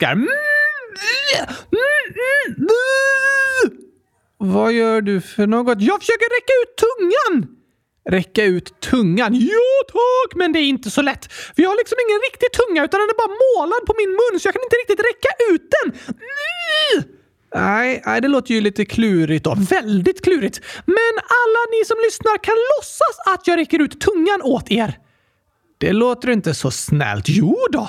[0.00, 0.12] viskar.
[0.12, 0.28] Mm,
[1.36, 1.48] mm,
[2.48, 2.68] mm,
[3.66, 3.78] mm,
[4.38, 5.80] Vad gör du för något?
[5.80, 7.56] Jag försöker räcka ut tungan!
[8.10, 9.34] Räcka ut tungan?
[9.34, 11.28] Ja tack, men det är inte så lätt.
[11.56, 14.40] Vi jag har liksom ingen riktig tunga utan den är bara målad på min mun
[14.40, 15.88] så jag kan inte riktigt räcka ut den.
[16.08, 17.04] Mm.
[17.54, 19.54] Nej, nej, det låter ju lite klurigt då.
[19.70, 20.60] Väldigt klurigt.
[20.84, 24.98] Men alla ni som lyssnar kan låtsas att jag räcker ut tungan åt er.
[25.78, 27.24] Det låter inte så snällt.
[27.28, 27.88] Jo då.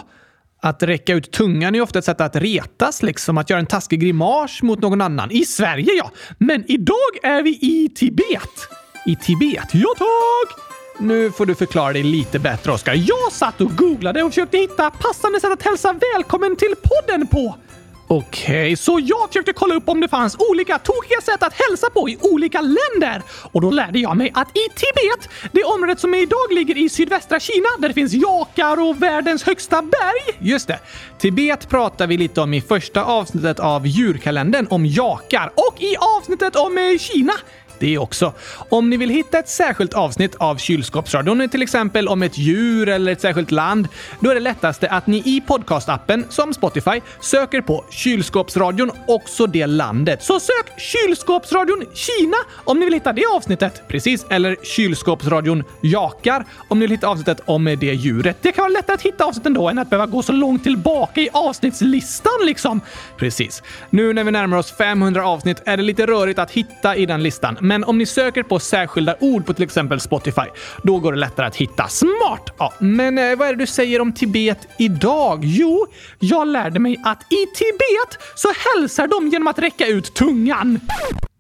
[0.64, 4.00] Att räcka ut tungan är ofta ett sätt att retas, liksom att göra en taskig
[4.00, 5.32] grimas mot någon annan.
[5.32, 6.12] I Sverige, ja.
[6.38, 8.68] Men idag är vi i Tibet.
[9.05, 9.70] I Tibet?
[9.74, 10.58] Ja, tack!
[11.00, 12.94] Nu får du förklara dig lite bättre, Oskar.
[12.94, 17.55] Jag satt och googlade och försökte hitta passande sätt att hälsa välkommen till podden på.
[18.14, 21.90] Okej, okay, så jag försökte kolla upp om det fanns olika tokiga sätt att hälsa
[21.90, 23.22] på i olika länder.
[23.52, 27.40] Och då lärde jag mig att i Tibet, det området som idag ligger i sydvästra
[27.40, 30.38] Kina, där det finns jakar och världens högsta berg.
[30.40, 30.80] Just det.
[31.18, 36.55] Tibet pratar vi lite om i första avsnittet av djurkalendern om jakar och i avsnittet
[36.55, 37.34] om eh, Kina
[37.82, 38.34] det också.
[38.70, 43.12] Om ni vill hitta ett särskilt avsnitt av Kylskåpsradion, till exempel om ett djur eller
[43.12, 43.88] ett särskilt land,
[44.20, 49.65] då är det lättaste att ni i podcastappen som Spotify söker på Kylskåpsradion, också det
[49.65, 50.23] landet.
[50.23, 53.82] Så sök Kylskåpsradion Kina om ni vill hitta det avsnittet.
[53.88, 54.26] Precis.
[54.29, 58.38] Eller Kylskåpsradion Jakar om ni vill hitta avsnittet om det djuret.
[58.41, 61.21] Det kan vara lättare att hitta avsnitten då än att behöva gå så långt tillbaka
[61.21, 62.82] i avsnittslistan liksom.
[63.18, 63.63] Precis.
[63.90, 67.23] Nu när vi närmar oss 500 avsnitt är det lite rörigt att hitta i den
[67.23, 70.47] listan, men om ni söker på särskilda ord på till exempel Spotify,
[70.84, 71.88] då går det lättare att hitta.
[71.88, 72.53] Smart!
[72.58, 75.40] Ja, men eh, vad är det du säger om Tibet idag?
[75.44, 75.88] Jo,
[76.19, 80.80] jag lärde mig att i Tibet så hälsar de genom att räcka ut tungan.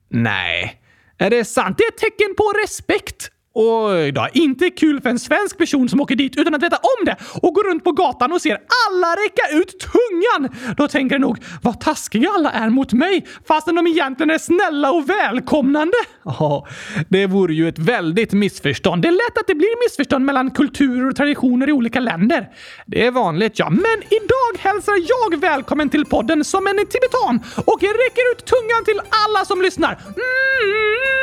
[0.09, 0.81] Nej.
[1.17, 1.77] Är det sant?
[1.77, 3.31] Det är ett tecken på respekt.
[3.53, 7.05] Oj då, inte kul för en svensk person som åker dit utan att veta om
[7.05, 8.57] det och går runt på gatan och ser
[8.89, 10.73] alla räcka ut tungan.
[10.77, 14.91] Då tänker de nog vad taskiga alla är mot mig fastän de egentligen är snälla
[14.91, 15.93] och välkomnande.
[16.23, 16.67] Ja,
[17.09, 19.01] det vore ju ett väldigt missförstånd.
[19.01, 22.49] Det är lätt att det blir missförstånd mellan kulturer och traditioner i olika länder.
[22.85, 23.69] Det är vanligt, ja.
[23.69, 28.99] Men idag hälsar jag välkommen till podden som en tibetan och räcker ut tungan till
[29.25, 29.91] alla som lyssnar.
[29.91, 31.21] Mm.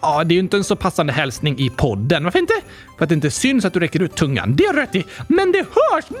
[0.00, 2.24] Ja, det är ju inte en så passande hälsning i podden.
[2.24, 2.54] Varför inte?
[2.98, 4.56] För att det inte syns att du räcker ut tungan.
[4.56, 5.04] Det har rätt i.
[5.28, 6.04] Men det hörs!
[6.10, 6.20] Mm.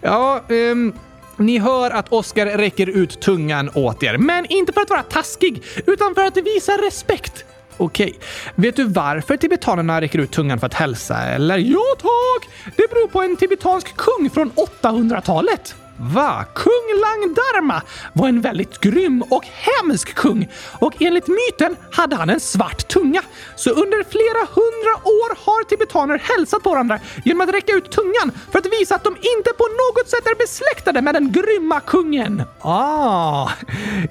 [0.00, 0.94] Ja, um,
[1.36, 4.18] ni hör att Oscar räcker ut tungan åt er.
[4.18, 7.44] Men inte för att vara taskig, utan för att visa respekt.
[7.76, 8.18] Okej.
[8.54, 11.58] Vet du varför tibetanerna räcker ut tungan för att hälsa, eller?
[11.58, 12.50] Ja, tack!
[12.76, 15.74] Det beror på en tibetansk kung från 800-talet.
[16.00, 16.44] Va?
[16.54, 17.82] Kung Langdarma
[18.12, 20.48] var en väldigt grym och hemsk kung
[20.78, 23.22] och enligt myten hade han en svart tunga.
[23.56, 28.32] Så under flera hundra år har tibetaner hälsat på varandra genom att räcka ut tungan
[28.52, 32.42] för att visa att de inte på något sätt är besläktade med den grymma kungen.
[32.60, 33.50] Ah,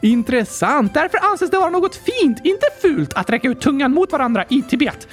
[0.01, 0.93] intressant.
[0.93, 4.61] Därför anses det vara något fint, inte fult, att räcka ut tungan mot varandra i
[4.61, 5.07] Tibet.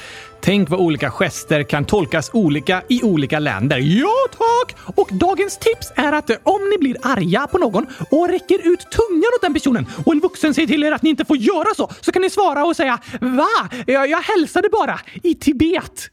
[0.45, 3.79] Tänk vad olika gester kan tolkas olika i olika länder.
[3.79, 4.77] Ja, tack!
[4.97, 8.81] Och dagens tips är att eh, om ni blir arga på någon och räcker ut
[8.81, 11.75] tungan åt den personen och en vuxen säger till er att ni inte får göra
[11.77, 13.69] så, så kan ni svara och säga “Va?
[13.87, 16.11] Jag, jag hälsade bara i Tibet”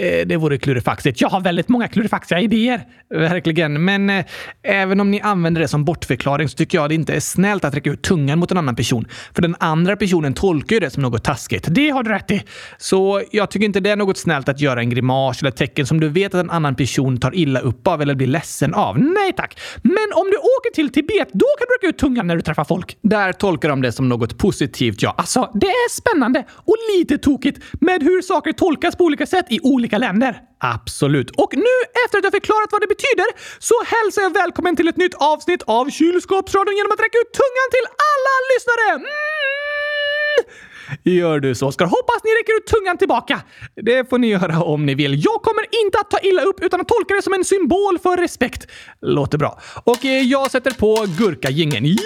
[0.00, 1.20] Eh, det vore klurifaxigt.
[1.20, 2.80] Jag har väldigt många klurifaxiga idéer.
[3.10, 3.84] Verkligen.
[3.84, 4.24] Men eh,
[4.62, 7.74] även om ni använder det som bortförklaring så tycker jag det inte är snällt att
[7.74, 9.06] räcka ut tungan mot en annan person.
[9.34, 11.66] För den andra personen tolkar ju det som något taskigt.
[11.70, 12.42] Det har du rätt i.
[12.78, 16.00] Så jag tycker inte det är något snällt att göra en grimas eller tecken som
[16.00, 18.98] du vet att en annan person tar illa upp av eller blir ledsen av.
[18.98, 19.60] Nej tack!
[19.82, 22.64] Men om du åker till Tibet, då kan du räcka ut tungan när du träffar
[22.64, 22.96] folk.
[23.02, 25.14] Där tolkar de det som något positivt, ja.
[25.18, 29.60] Alltså, det är spännande och lite tokigt med hur saker tolkas på olika sätt i
[29.62, 30.40] olika länder.
[30.58, 31.30] Absolut.
[31.30, 33.26] Och nu efter att jag förklarat vad det betyder
[33.58, 37.68] så hälsar jag välkommen till ett nytt avsnitt av Kylskåpsradion genom att räcka ut tungan
[37.74, 38.86] till alla lyssnare!
[38.94, 39.60] Mm!
[41.04, 41.86] Gör du så, Oskar.
[41.86, 43.40] Hoppas ni räcker ut tungan tillbaka.
[43.76, 45.24] Det får ni göra om ni vill.
[45.24, 48.16] Jag kommer inte att ta illa upp utan att tolka det som en symbol för
[48.16, 48.66] respekt.
[49.00, 49.60] Låter bra.
[49.84, 51.86] Och eh, jag sätter på gurkagingen.
[51.86, 51.96] Ja,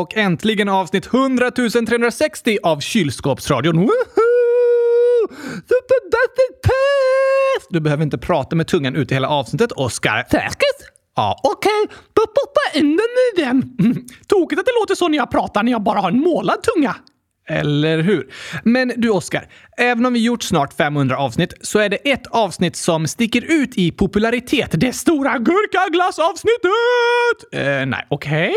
[0.00, 3.76] Och äntligen avsnitt 100 360 av Kylskåpsradion.
[3.76, 3.90] Woho!
[7.70, 10.26] Du behöver inte prata med tungan ut i hela avsnittet, Oskar.
[10.30, 10.56] Säkert?
[11.16, 11.70] Ja, okej.
[11.84, 11.96] Okay.
[12.12, 13.76] Då poppar in den igen.
[13.80, 14.06] Mm.
[14.26, 16.96] Tokigt att det låter så när jag pratar när jag bara har en målad tunga.
[17.50, 18.32] Eller hur?
[18.64, 22.76] Men du Oskar, även om vi gjort snart 500 avsnitt så är det ett avsnitt
[22.76, 24.70] som sticker ut i popularitet.
[24.72, 26.70] Det stora gurkaglassavsnittet!
[27.52, 28.54] Eh, nej, okej.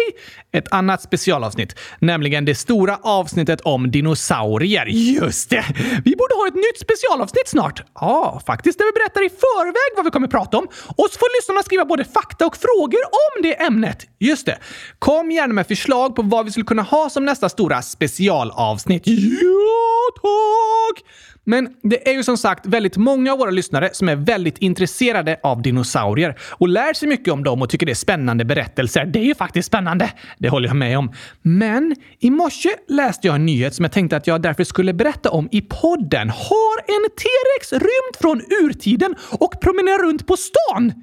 [0.54, 4.86] Ett annat specialavsnitt, nämligen det stora avsnittet om dinosaurier.
[4.86, 5.66] Just det!
[6.06, 7.84] Vi borde ha ett nytt specialavsnitt snart.
[7.96, 11.42] Ja, faktiskt där vi berättar i förväg vad vi kommer prata om och så får
[11.42, 14.08] lyssnarna skriva både fakta och frågor om det ämnet.
[14.20, 14.58] Just det.
[15.00, 19.04] Kom gärna med förslag på vad vi skulle kunna ha som nästa stora specialavsnitt.
[19.06, 21.06] Ja, tack!
[21.46, 25.40] Men det är ju som sagt väldigt många av våra lyssnare som är väldigt intresserade
[25.44, 29.06] av dinosaurier och lär sig mycket om dem och tycker det är spännande berättelser.
[29.06, 30.12] Det är ju faktiskt spännande.
[30.38, 31.14] Det håller jag med om.
[31.42, 35.32] Men i morse läste jag en nyhet som jag tänkte att jag därför skulle berätta
[35.32, 36.30] om i podden.
[36.30, 40.94] Har en T-rex rymt från urtiden och promenerar runt på stan?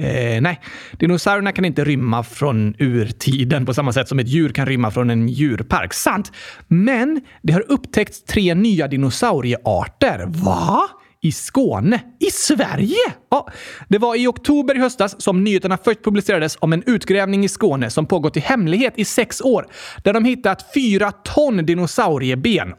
[0.00, 0.60] Eh, nej,
[0.98, 5.10] dinosaurierna kan inte rymma från urtiden på samma sätt som ett djur kan rymma från
[5.10, 5.94] en djurpark.
[5.94, 6.32] Sant!
[6.68, 10.24] Men det har upptäckts tre nya dinosauriearter.
[10.26, 10.88] Va?
[11.26, 12.00] I Skåne?
[12.20, 12.96] I Sverige?
[13.30, 13.48] Ja,
[13.88, 17.90] det var i oktober i höstas som nyheterna först publicerades om en utgrävning i Skåne
[17.90, 19.66] som pågått i hemlighet i sex år,
[20.04, 22.72] där de hittat fyra ton dinosaurieben.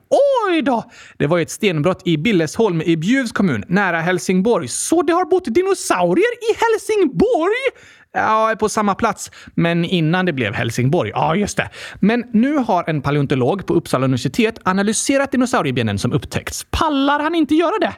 [0.50, 0.84] Oj då!
[1.18, 4.68] Det var ett stenbrott i Billesholm i Bjuvs kommun, nära Helsingborg.
[4.68, 7.84] Så det har bott dinosaurier i Helsingborg?
[8.14, 11.10] Ja, på samma plats, men innan det blev Helsingborg.
[11.10, 11.70] Ja, just det.
[12.00, 16.66] Men nu har en paleontolog på Uppsala universitet analyserat dinosauriebenen som upptäckts.
[16.72, 17.94] Pallar han inte göra det?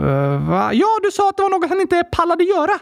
[0.00, 0.70] Eh, va?
[0.74, 2.78] Ja, du sa att det var något han inte pallade göra.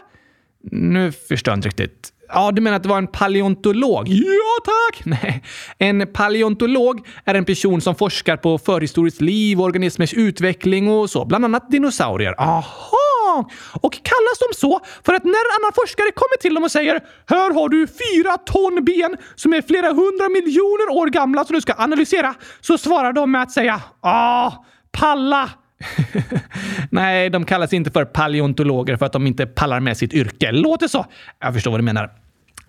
[0.71, 2.13] Nu förstår jag inte riktigt.
[2.33, 4.07] Ja, du menar att det var en paleontolog?
[4.07, 5.05] Ja, tack!
[5.05, 5.43] Nej.
[5.77, 11.25] En paleontolog är en person som forskar på förhistoriskt liv, organismers utveckling och så.
[11.25, 12.35] Bland annat dinosaurier.
[12.37, 13.49] Aha!
[13.81, 16.99] Och kallas de så för att när en annan forskare kommer till dem och säger
[17.27, 21.61] “Här har du fyra ton ben som är flera hundra miljoner år gamla som du
[21.61, 24.51] ska analysera” så svarar de med att säga “Ah,
[24.91, 25.49] palla”
[26.89, 30.51] Nej, de kallas inte för paleontologer för att de inte pallar med sitt yrke.
[30.51, 31.05] Låter så.
[31.39, 32.11] Jag förstår vad du menar.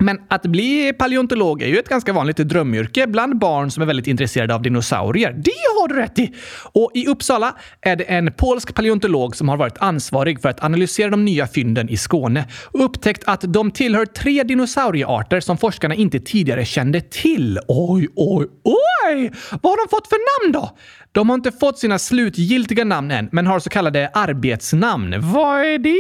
[0.02, 4.06] Men att bli paleontolog är ju ett ganska vanligt drömyrke bland barn som är väldigt
[4.06, 5.32] intresserade av dinosaurier.
[5.32, 6.34] Det har du rätt i!
[6.72, 11.10] Och i Uppsala är det en polsk paleontolog som har varit ansvarig för att analysera
[11.10, 16.20] de nya fynden i Skåne och upptäckt att de tillhör tre dinosauriearter som forskarna inte
[16.20, 17.58] tidigare kände till.
[17.68, 19.32] Oj, oj, oj!
[19.50, 20.76] Vad har de fått för namn då?
[21.12, 25.14] De har inte fått sina slutgiltiga namn än, men har så kallade arbetsnamn.
[25.18, 25.98] Vad är det?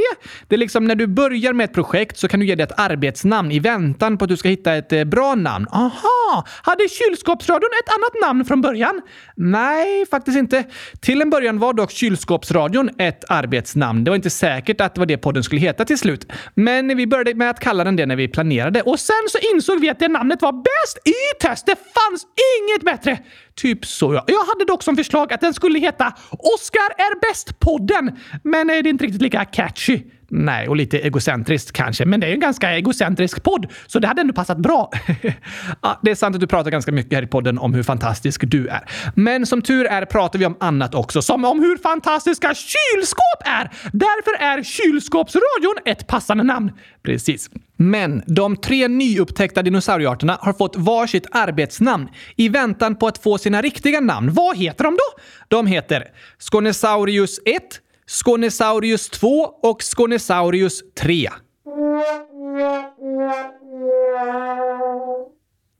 [0.48, 2.78] Det är liksom när du börjar med ett projekt så kan du ge det ett
[2.78, 5.66] arbetsnamn i väntan på att du ska hitta ett eh, bra namn.
[5.72, 6.44] Aha!
[6.62, 9.02] Hade kylskåpsradion ett annat namn från början?
[9.36, 10.64] Nej, faktiskt inte.
[11.00, 14.04] Till en början var dock kylskåpsradion ett arbetsnamn.
[14.04, 16.32] Det var inte säkert att det var det podden skulle heta till slut.
[16.54, 19.80] Men vi började med att kalla den det när vi planerade och sen så insåg
[19.80, 21.66] vi att det namnet var bäst i test.
[21.66, 22.26] Det fanns
[22.58, 23.18] inget bättre!
[23.54, 24.24] Typ så ja.
[24.26, 28.88] Jag hade dock som förslag att den skulle heta Oscar är bäst-podden, men eh, det
[28.88, 30.02] är inte riktigt lika catchy.
[30.34, 34.08] Nej, och lite egocentriskt kanske, men det är ju en ganska egocentrisk podd, så det
[34.08, 34.90] hade ändå passat bra.
[35.82, 38.42] ja, det är sant att du pratar ganska mycket här i podden om hur fantastisk
[38.46, 38.80] du är.
[39.14, 43.70] Men som tur är pratar vi om annat också, som om hur fantastiska kylskåp är!
[43.92, 46.72] Därför är Kylskåpsradion ett passande namn.
[47.02, 47.50] Precis.
[47.76, 53.62] Men de tre nyupptäckta dinosauriearterna har fått varsitt arbetsnamn i väntan på att få sina
[53.62, 54.32] riktiga namn.
[54.32, 55.22] Vad heter de då?
[55.48, 56.04] De heter
[56.38, 57.62] Skånesaurius 1,
[58.06, 59.28] Skånesaurius 2
[59.62, 61.28] och Skånesaurius 3.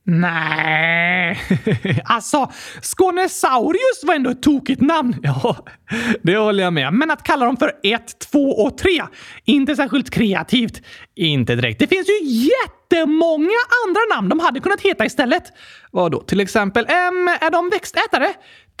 [0.05, 1.39] Nej,
[2.05, 2.51] alltså
[2.81, 5.15] Skånesaurius var ändå ett tokigt namn.
[5.23, 5.65] Ja,
[6.23, 6.93] det håller jag med.
[6.93, 8.89] Men att kalla dem för 1, 2 och 3,
[9.45, 10.81] inte särskilt kreativt.
[11.15, 11.79] Inte direkt.
[11.79, 15.43] Det finns ju jättemånga andra namn de hade kunnat heta istället.
[15.91, 16.21] Vad då?
[16.21, 18.33] Till exempel, äm, är de växtätare?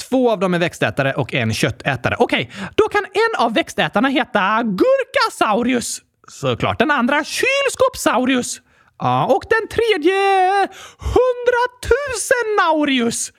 [0.09, 2.15] Två av dem är växtätare och en köttätare.
[2.19, 6.01] Okej, okay, då kan en av växtätarna heta Gurkasaurius.
[6.27, 6.79] Såklart.
[6.79, 8.61] Den andra Kylskåpsaurus.
[8.99, 10.67] Ja, och den tredje...
[10.97, 13.31] Hundratusennaurius!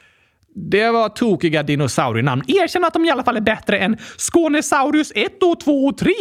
[0.57, 2.43] Det var tokiga dinosaurienamn.
[2.49, 6.13] Erkänn att de i alla fall är bättre än Skånesaurus 1 och 2 och 3.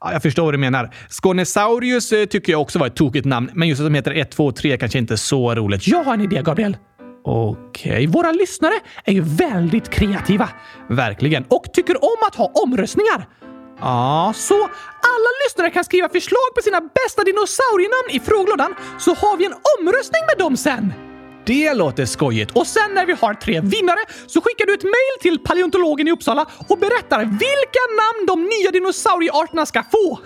[0.00, 0.94] Ja, jag förstår vad du menar.
[1.08, 4.30] Skånesaurius eh, tycker jag också var ett tokigt namn, men just att de heter 1,
[4.30, 5.86] 2 och 3 kanske inte är så roligt.
[5.86, 6.76] Jag har en idé, Gabriel.
[7.24, 8.06] Okej, okay.
[8.06, 10.48] våra lyssnare är ju väldigt kreativa.
[10.88, 11.44] Verkligen.
[11.48, 13.28] Och tycker om att ha omröstningar.
[13.80, 14.54] Ja, så
[15.10, 19.54] alla lyssnare kan skriva förslag på sina bästa dinosaurienamn i frågelådan så har vi en
[19.78, 20.92] omröstning med dem sen.
[21.46, 22.50] Det låter skojigt.
[22.50, 26.12] Och sen när vi har tre vinnare så skickar du ett mail till paleontologen i
[26.12, 30.18] Uppsala och berättar vilka namn de nya dinosauriearterna ska få.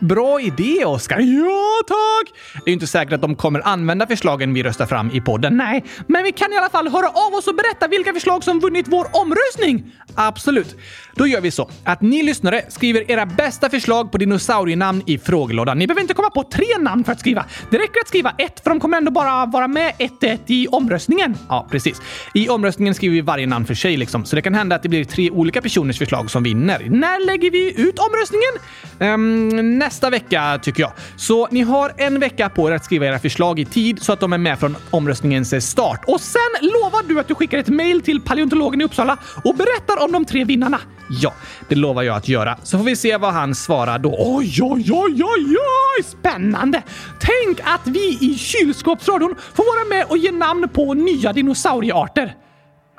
[0.00, 1.18] Bra idé, Oskar.
[1.20, 2.34] Ja, tack!
[2.54, 5.56] Det är ju inte säkert att de kommer använda förslagen vi röstar fram i podden.
[5.56, 8.60] Nej, men vi kan i alla fall höra av oss och berätta vilka förslag som
[8.60, 9.92] vunnit vår omröstning.
[10.14, 10.76] Absolut.
[11.14, 15.78] Då gör vi så att ni lyssnare skriver era bästa förslag på dinosaurienamn i frågelådan.
[15.78, 17.44] Ni behöver inte komma på tre namn för att skriva.
[17.70, 20.68] Det räcker att skriva ett, för de kommer ändå bara vara med ett, 1 i
[20.68, 21.36] omröstningen.
[21.48, 22.02] Ja, precis.
[22.34, 24.24] I omröstningen skriver vi varje namn för sig, liksom.
[24.24, 26.86] så det kan hända att det blir tre olika personers förslag som vinner.
[26.90, 28.52] När lägger vi ut omröstningen?
[28.98, 30.92] Um, nästa vecka, tycker jag.
[31.16, 34.20] Så ni har en vecka på er att skriva era förslag i tid så att
[34.20, 36.04] de är med från omröstningens start.
[36.06, 40.04] Och sen lovar du att du skickar ett mejl till paleontologen i Uppsala och berättar
[40.04, 40.80] om de tre vinnarna.
[41.08, 41.34] Ja,
[41.68, 42.56] det lovar jag att göra.
[42.62, 44.16] Så får vi se vad han svarar då.
[44.18, 46.04] Oj, oj, oj, oj, oj!
[46.04, 46.82] Spännande!
[47.20, 52.34] Tänk att vi i kylskåpsradion får vara med och ge namn på nya dinosauriearter.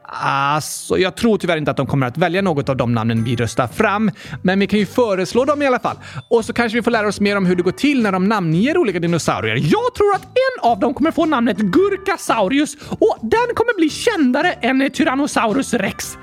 [0.10, 3.36] Alltså, jag tror tyvärr inte att de kommer att välja något av de namnen vi
[3.36, 5.98] röstar fram, men vi kan ju föreslå dem i alla fall.
[6.30, 8.28] Och så kanske vi får lära oss mer om hur det går till när de
[8.28, 9.56] namnger olika dinosaurier.
[9.56, 14.52] Jag tror att en av dem kommer få namnet Gurkasaurus och den kommer bli kändare
[14.52, 16.18] än Tyrannosaurus rex.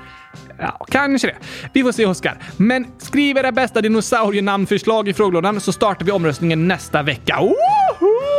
[0.59, 1.35] Ja, kanske det.
[1.73, 2.37] Vi får se, Oskar.
[2.57, 7.37] Men skriv era bästa dinosaurienamnförslag i frågelådan så startar vi omröstningen nästa vecka.
[7.39, 8.35] Woho!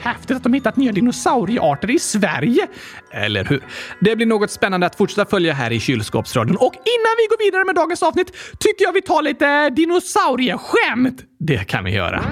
[0.00, 2.66] Häftigt att de hittat nya dinosauriearter i Sverige!
[3.12, 3.62] Eller hur?
[4.00, 6.56] Det blir något spännande att fortsätta följa här i kylskåpsradion.
[6.56, 11.22] Och innan vi går vidare med dagens avsnitt tycker jag vi tar lite dinosaurieskämt.
[11.38, 12.24] Det kan vi göra.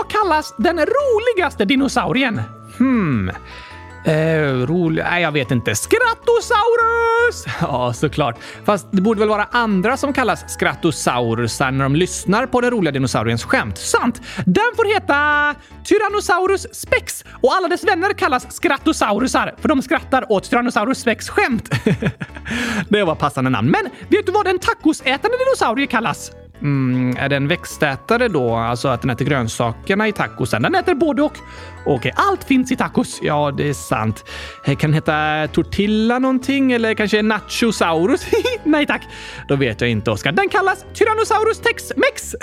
[0.00, 2.42] Vad kallas den roligaste dinosaurien?
[2.78, 3.30] Hmm.
[4.04, 5.02] Eh, rolig...
[5.10, 5.74] Nej, jag vet inte.
[5.74, 7.44] Skrattosaurus!
[7.60, 8.36] Ja, såklart.
[8.64, 12.92] Fast det borde väl vara andra som kallas skrattosaurusar när de lyssnar på den roliga
[12.92, 13.78] dinosauriens skämt.
[13.78, 14.22] Sant!
[14.46, 15.54] Den får heta
[15.84, 21.70] Tyrannosaurus spex och alla dess vänner kallas skrattosaurusar för de skrattar åt Tyrannosaurus spex skämt.
[22.88, 23.70] det var passande namn.
[23.70, 26.32] Men vet du vad en tacosätande dinosaurie kallas?
[26.62, 28.54] Mm, är den växtätare då?
[28.54, 30.62] Alltså att den äter grönsakerna i tacosen?
[30.62, 31.38] Den äter både och.
[31.86, 33.18] Okej, allt finns i tacos.
[33.22, 34.24] Ja, det är sant.
[34.64, 36.72] Eh, kan den heta tortilla någonting?
[36.72, 38.26] Eller kanske nachosaurus?
[38.64, 39.02] Nej tack.
[39.48, 40.32] Då vet jag inte, Oskar.
[40.32, 42.34] Den kallas Tyrannosaurus tex-mex.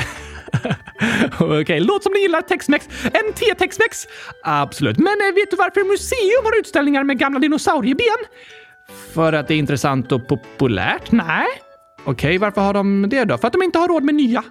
[1.39, 2.88] Okej, okay, låt som ni gillar Tex-Mex.
[3.03, 4.07] En T-Tex-Mex?
[4.43, 4.97] Absolut.
[4.97, 8.17] Men eh, vet du varför museum har utställningar med gamla dinosaurieben?
[9.13, 11.12] För att det är intressant och populärt?
[11.12, 11.47] Nej.
[12.07, 13.37] Okej, okay, varför har de det då?
[13.37, 14.43] För att de inte har råd med nya.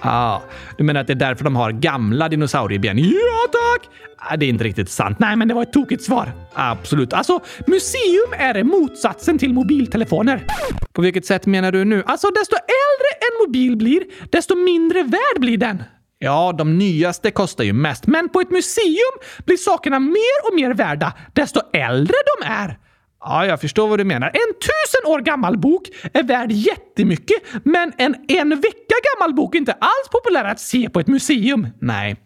[0.00, 0.40] Ah,
[0.78, 2.98] du menar att det är därför de har gamla dinosaurieben?
[2.98, 3.90] Ja, tack!
[4.18, 5.18] Ah, det är inte riktigt sant.
[5.18, 6.32] Nej, men det var ett tokigt svar.
[6.54, 7.12] Absolut.
[7.12, 10.46] Alltså, museum är motsatsen till mobiltelefoner.
[10.92, 12.02] På vilket sätt menar du nu?
[12.06, 15.82] Alltså, desto äldre en mobil blir, desto mindre värd blir den.
[16.18, 19.14] Ja, de nyaste kostar ju mest, men på ett museum
[19.46, 22.78] blir sakerna mer och mer värda desto äldre de är.
[23.24, 24.26] Ja, jag förstår vad du menar.
[24.26, 29.58] En tusen år gammal bok är värd jättemycket, men en en vecka gammal bok är
[29.58, 31.68] inte alls populär att se på ett museum.
[31.80, 32.16] Nej.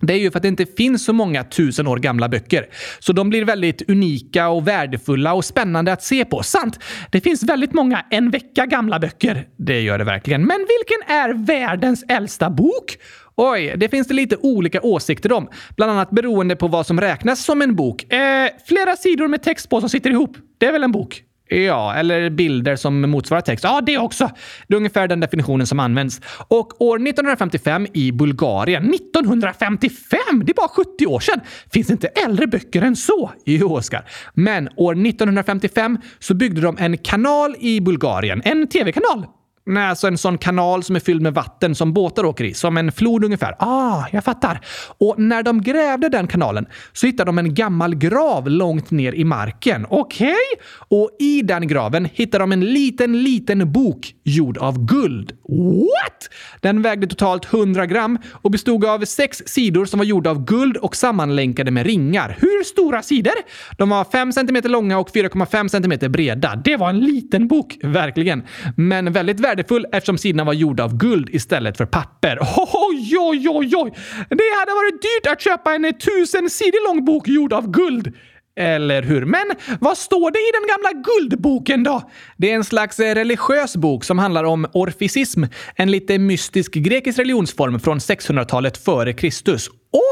[0.00, 2.66] Det är ju för att det inte finns så många tusen år gamla böcker.
[2.98, 6.42] Så de blir väldigt unika och värdefulla och spännande att se på.
[6.42, 6.78] Sant!
[7.10, 9.46] Det finns väldigt många en vecka gamla böcker.
[9.56, 10.46] Det gör det verkligen.
[10.46, 12.96] Men vilken är världens äldsta bok?
[13.36, 15.48] Oj, det finns det lite olika åsikter om.
[15.76, 18.12] Bland annat beroende på vad som räknas som en bok.
[18.12, 20.36] Eh, flera sidor med text på som sitter ihop.
[20.58, 21.22] Det är väl en bok?
[21.48, 23.64] Ja, eller bilder som motsvarar text.
[23.64, 24.30] Ja, det också.
[24.68, 26.20] Det är ungefär den definitionen som används.
[26.48, 28.94] Och år 1955 i Bulgarien.
[28.94, 30.18] 1955?
[30.44, 31.40] Det är bara 70 år sedan.
[31.72, 33.30] Finns inte äldre böcker än så?
[33.44, 34.04] Jo, Oskar.
[34.34, 38.42] Men år 1955 så byggde de en kanal i Bulgarien.
[38.44, 39.26] En tv-kanal.
[39.66, 42.54] Nej, alltså en sån kanal som är fylld med vatten som båtar åker i.
[42.54, 43.54] Som en flod ungefär.
[43.58, 44.60] Ah, jag fattar.
[44.98, 49.24] Och när de grävde den kanalen så hittade de en gammal grav långt ner i
[49.24, 49.86] marken.
[49.90, 50.26] Okej?
[50.26, 50.98] Okay?
[50.98, 55.32] Och i den graven hittade de en liten, liten bok gjord av guld.
[55.48, 56.28] What?
[56.60, 60.76] Den vägde totalt 100 gram och bestod av sex sidor som var gjorda av guld
[60.76, 62.36] och sammanlänkade med ringar.
[62.40, 63.34] Hur stora sidor?
[63.78, 66.56] De var 5 cm långa och 4,5 cm breda.
[66.64, 68.42] Det var en liten bok, verkligen.
[68.76, 72.38] Men väldigt värdefull värdefull eftersom sidorna var gjorda av guld istället för papper.
[72.56, 73.92] Oj, oj, oj, oj!
[74.28, 78.12] Det hade varit dyrt att köpa en tusen sidor lång bok gjord av guld.
[78.56, 79.24] Eller hur?
[79.24, 79.44] Men
[79.80, 82.02] vad står det i den gamla guldboken då?
[82.36, 85.44] Det är en slags eh, religiös bok som handlar om orfisism,
[85.76, 89.70] en lite mystisk grekisk religionsform från 600-talet före Kristus.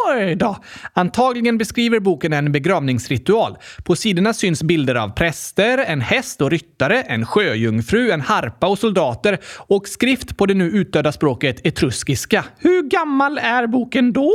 [0.09, 0.57] Oj då!
[0.93, 3.57] Antagligen beskriver boken en begravningsritual.
[3.85, 8.79] På sidorna syns bilder av präster, en häst och ryttare, en sjöjungfru, en harpa och
[8.79, 12.45] soldater och skrift på det nu utdöda språket etruskiska.
[12.59, 14.33] Hur gammal är boken då?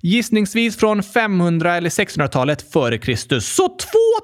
[0.00, 3.54] Gissningsvis från 500 eller 600-talet före Kristus.
[3.56, 3.76] Så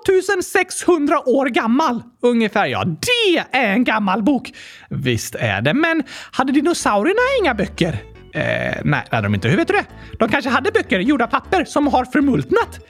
[0.09, 2.03] 2600 år gammal!
[2.23, 2.85] Ungefär ja.
[3.27, 4.53] Det är en gammal bok!
[4.89, 6.03] Visst är det, men
[6.33, 7.99] hade dinosaurierna inga böcker?
[8.35, 8.43] Eh,
[8.85, 9.49] nej, det hade de inte.
[9.49, 9.85] Hur vet du det?
[10.19, 12.81] De kanske hade böcker gjorda av papper som har förmultnat.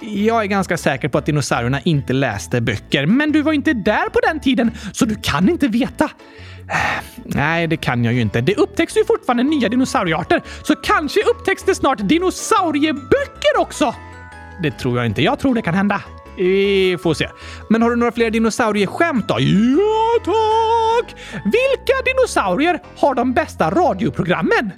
[0.00, 4.08] Jag är ganska säker på att dinosaurierna inte läste böcker, men du var inte där
[4.08, 6.04] på den tiden, så du kan inte veta.
[6.04, 8.40] Eh, nej, det kan jag ju inte.
[8.40, 13.94] Det upptäcks ju fortfarande nya dinosauriearter, så kanske upptäcks det snart dinosaurieböcker också.
[14.62, 15.22] Det tror jag inte.
[15.22, 16.02] Jag tror det kan hända.
[16.36, 17.28] Vi får se.
[17.68, 19.36] Men har du några fler dinosaurieskämt då?
[19.40, 21.16] Ja, tack!
[21.44, 24.72] Vilka dinosaurier har de bästa radioprogrammen?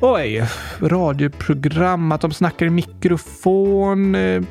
[0.00, 0.44] Oj,
[0.80, 4.14] radioprogram, att de snackar i mikrofon...
[4.14, 4.42] Eh,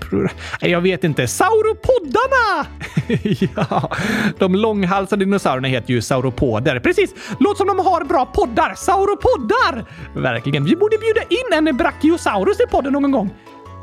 [0.62, 1.28] jag vet inte.
[1.28, 2.68] Sauropoddarna!
[3.56, 3.92] ja,
[4.40, 6.80] de långhalsade dinosaurierna heter ju sauropoder.
[6.80, 7.14] Precis!
[7.40, 8.74] Låt som de har bra poddar.
[8.76, 9.86] Sauropoddar!
[10.16, 10.66] Verkligen.
[10.66, 13.34] Vi borde bjuda in en brachiosaurus i podden någon gång.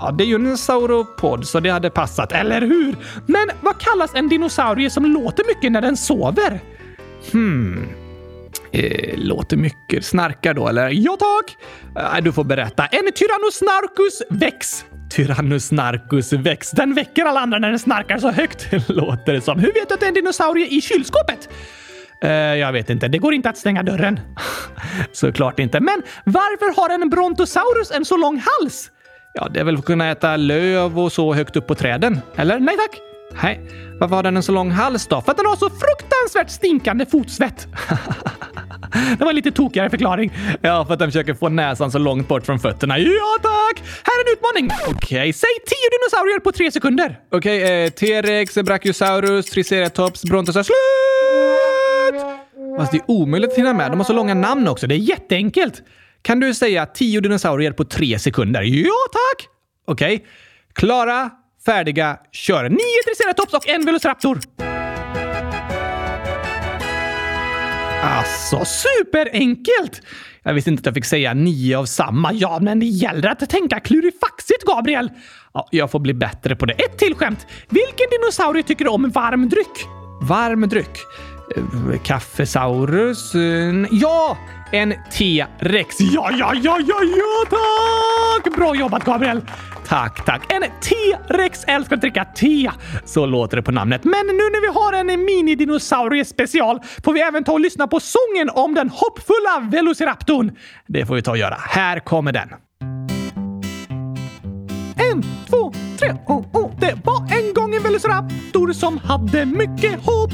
[0.03, 2.97] Ja, det är ju en sauropod, så det hade passat, eller hur?
[3.27, 6.61] Men vad kallas en dinosaurie som låter mycket när den sover?
[7.33, 7.89] Hmm.
[8.73, 10.05] Eh, låter mycket.
[10.05, 10.91] Snarkar då, eller?
[10.93, 11.57] Ja, tack!
[11.97, 12.87] Eh, du får berätta.
[12.87, 14.85] En Tyrannosnarkus väx.
[15.11, 16.71] Tyrannosnarkus väx.
[16.71, 19.59] Den väcker alla andra när den snarkar så högt, låter det som.
[19.59, 21.49] Hur vet du att det är en dinosaurie i kylskåpet?
[22.23, 23.09] Eh, jag vet inte.
[23.09, 24.21] Det går inte att stänga dörren.
[25.13, 25.81] Såklart inte.
[25.81, 28.91] Men varför har en Brontosaurus en så lång hals?
[29.35, 32.21] Ja, det är väl för att kunna äta löv och så högt upp på träden.
[32.37, 32.59] Eller?
[32.59, 33.01] Nej tack.
[33.43, 33.61] Nej.
[34.01, 35.21] Varför har den en så lång hals då?
[35.21, 37.67] För att den har så fruktansvärt stinkande fotsvett.
[39.19, 40.33] det var en lite tokigare förklaring.
[40.61, 42.99] Ja, för att den försöker få näsan så långt bort från fötterna.
[42.99, 43.83] Ja, tack!
[44.05, 44.71] Här är en utmaning!
[44.83, 45.33] Okej, okay.
[45.33, 47.19] säg tio dinosaurier på tre sekunder.
[47.31, 50.67] Okej, okay, eh, T-rex, Brachiosaurus, Triceratops, Brontosaurus.
[50.67, 52.23] Slut!
[52.79, 53.91] Fast det är omöjligt att hinna med.
[53.91, 54.87] De har så långa namn också.
[54.87, 55.83] Det är jätteenkelt.
[56.23, 58.63] Kan du säga tio dinosaurier på tre sekunder?
[58.63, 59.49] Ja, tack!
[59.87, 60.15] Okej.
[60.15, 60.27] Okay.
[60.73, 61.31] Klara,
[61.67, 62.69] färdiga, kör!
[62.69, 64.41] Nio triceratops och en velociraptor!
[68.03, 70.03] Alltså, superenkelt!
[70.43, 72.33] Jag visste inte att jag fick säga nio av samma.
[72.33, 75.11] Ja, men det gäller att tänka klurifaxigt, Gabriel.
[75.55, 76.73] Ja, jag får bli bättre på det.
[76.73, 77.47] Ett till skämt.
[77.69, 79.87] Vilken dinosaurie tycker om varm dryck?
[80.23, 80.99] Varm dryck?
[81.57, 83.35] Eh, kaffesaurus?
[83.35, 84.37] Eh, ja!
[84.73, 86.01] En T-rex.
[86.01, 88.57] Ja, ja, ja, ja, ja, tack!
[88.57, 89.41] Bra jobbat, Gabriel!
[89.87, 90.53] Tack, tack.
[90.53, 92.71] En T-rex älskar att dricka te.
[93.05, 94.05] Så låter det på namnet.
[94.05, 98.01] Men nu när vi har en minidinosaurie special får vi även ta och lyssna på
[98.01, 100.57] sången om den hoppfulla Velociraptorn.
[100.89, 101.57] Det får vi ta och göra.
[101.59, 102.49] Här kommer den.
[105.13, 106.71] En, två, tre, oh, oh.
[106.81, 110.33] Det var en gång en Velociraptor som hade mycket hopp.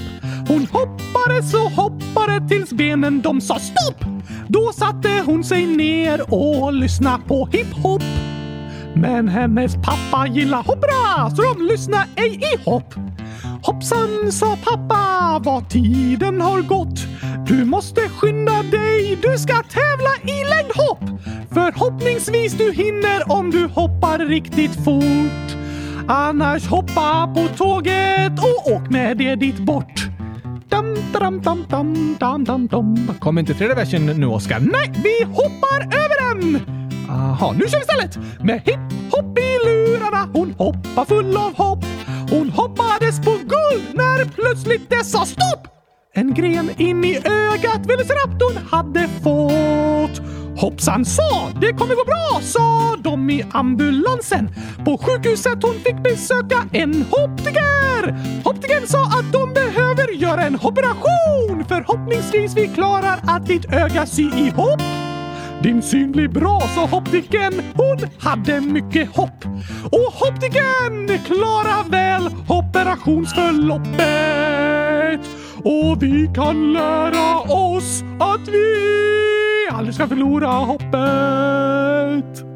[0.49, 4.05] Hon hoppade så hoppade tills benen de sa stopp.
[4.49, 8.03] Då satte hon sig ner och lyssnade på hiphop.
[8.95, 12.95] Men hennes pappa gillar hoppra så de lyssnar ej i hopp.
[13.63, 16.99] Hoppsan, sa pappa, vad tiden har gått.
[17.47, 21.21] Du måste skynda dig, du ska tävla i längdhopp.
[21.53, 25.57] Förhoppningsvis du hinner om du hoppar riktigt fort.
[26.09, 30.08] Annars hoppa på tåget och åk med det dit bort.
[30.68, 33.11] Dam, dam, dam, dam, dam, dam, dam.
[33.20, 34.61] Kommer inte tredje versen nu, Oskar?
[34.61, 36.61] Nej, vi hoppar över den!
[37.11, 38.18] Aha, nu kör vi istället!
[38.40, 41.85] Med hipp-hopp i lurarna, hon hoppar full av hopp.
[42.31, 45.68] Hon hoppades på guld när plötsligt det sa stopp!
[46.14, 50.20] En gren in i ögat Velociraptorn hade fått.
[50.61, 54.50] Hoppsan sa, det kommer gå bra, sa de i ambulansen.
[54.85, 58.16] På sjukhuset hon fick besöka en hopptiger.
[58.44, 59.48] Hopptigern sa att de
[60.29, 61.64] göra en operation.
[61.69, 64.83] Förhoppningsvis vi klarar att ditt öga sy ihop.
[65.62, 67.53] Din syn blir bra, sa optiken.
[67.75, 69.45] Hon hade mycket hopp.
[69.85, 75.21] Och optiken klarar väl operationsförloppet.
[75.64, 78.75] Och vi kan lära oss att vi
[79.73, 82.48] aldrig ska förlora hoppet.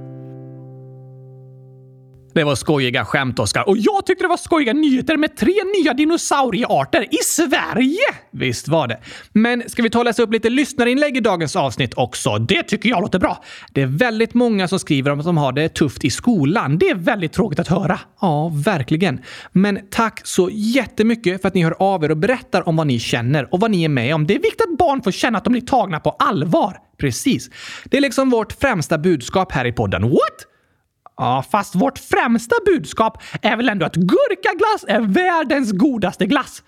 [2.34, 3.68] Det var skojiga skämt, Oskar.
[3.68, 7.98] Och jag tyckte det var skojiga nyheter med tre nya dinosauriearter i Sverige!
[8.30, 8.98] Visst var det.
[9.32, 12.38] Men ska vi ta och läsa upp lite lyssnarinlägg i dagens avsnitt också?
[12.38, 13.44] Det tycker jag låter bra.
[13.72, 16.78] Det är väldigt många som skriver om att de har det tufft i skolan.
[16.78, 17.98] Det är väldigt tråkigt att höra.
[18.20, 19.20] Ja, verkligen.
[19.52, 22.98] Men tack så jättemycket för att ni hör av er och berättar om vad ni
[22.98, 24.26] känner och vad ni är med om.
[24.26, 26.78] Det är viktigt att barn får känna att de blir tagna på allvar.
[26.98, 27.50] Precis.
[27.84, 30.02] Det är liksom vårt främsta budskap här i podden.
[30.02, 30.51] What?
[31.22, 36.62] Ja, fast vårt främsta budskap är väl ändå att gurkaglass är världens godaste glass.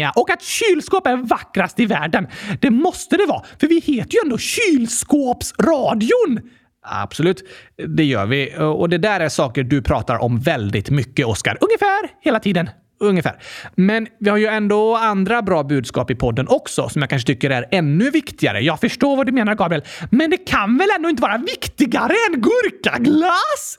[0.00, 2.26] Ja, och att kylskåp är vackrast i världen.
[2.60, 6.40] Det måste det vara, för vi heter ju ändå Kylskåpsradion!
[6.82, 7.44] Absolut,
[7.96, 8.54] det gör vi.
[8.58, 11.58] Och det där är saker du pratar om väldigt mycket, Oskar.
[11.60, 12.70] Ungefär hela tiden.
[13.00, 13.42] Ungefär.
[13.74, 17.50] Men vi har ju ändå andra bra budskap i podden också som jag kanske tycker
[17.50, 18.60] är ännu viktigare.
[18.60, 19.84] Jag förstår vad du menar, Gabriel.
[20.10, 23.78] Men det kan väl ändå inte vara viktigare än gurkaglass?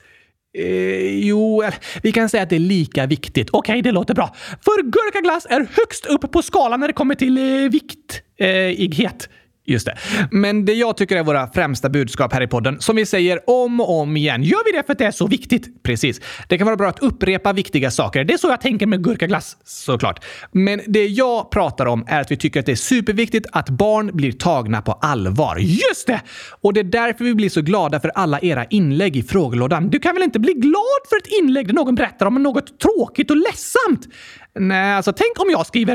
[0.58, 1.62] Eh, jo,
[2.02, 3.50] vi kan säga att det är lika viktigt.
[3.50, 4.34] Okej, okay, det låter bra.
[4.64, 9.28] För gurkaglass är högst upp på skalan när det kommer till eh, viktighet.
[9.28, 9.39] Eh,
[9.70, 9.96] Just det.
[10.30, 13.80] Men det jag tycker är våra främsta budskap här i podden, som vi säger om
[13.80, 14.42] och om igen.
[14.42, 15.82] Gör vi det för att det är så viktigt?
[15.82, 16.20] Precis.
[16.48, 18.24] Det kan vara bra att upprepa viktiga saker.
[18.24, 20.24] Det är så jag tänker med gurkaglass, såklart.
[20.52, 24.10] Men det jag pratar om är att vi tycker att det är superviktigt att barn
[24.12, 25.56] blir tagna på allvar.
[25.56, 26.20] Just det!
[26.60, 29.90] Och det är därför vi blir så glada för alla era inlägg i frågelådan.
[29.90, 33.30] Du kan väl inte bli glad för ett inlägg där någon berättar om något tråkigt
[33.30, 34.08] och ledsamt?
[34.54, 35.94] Nej, alltså tänk om jag skriver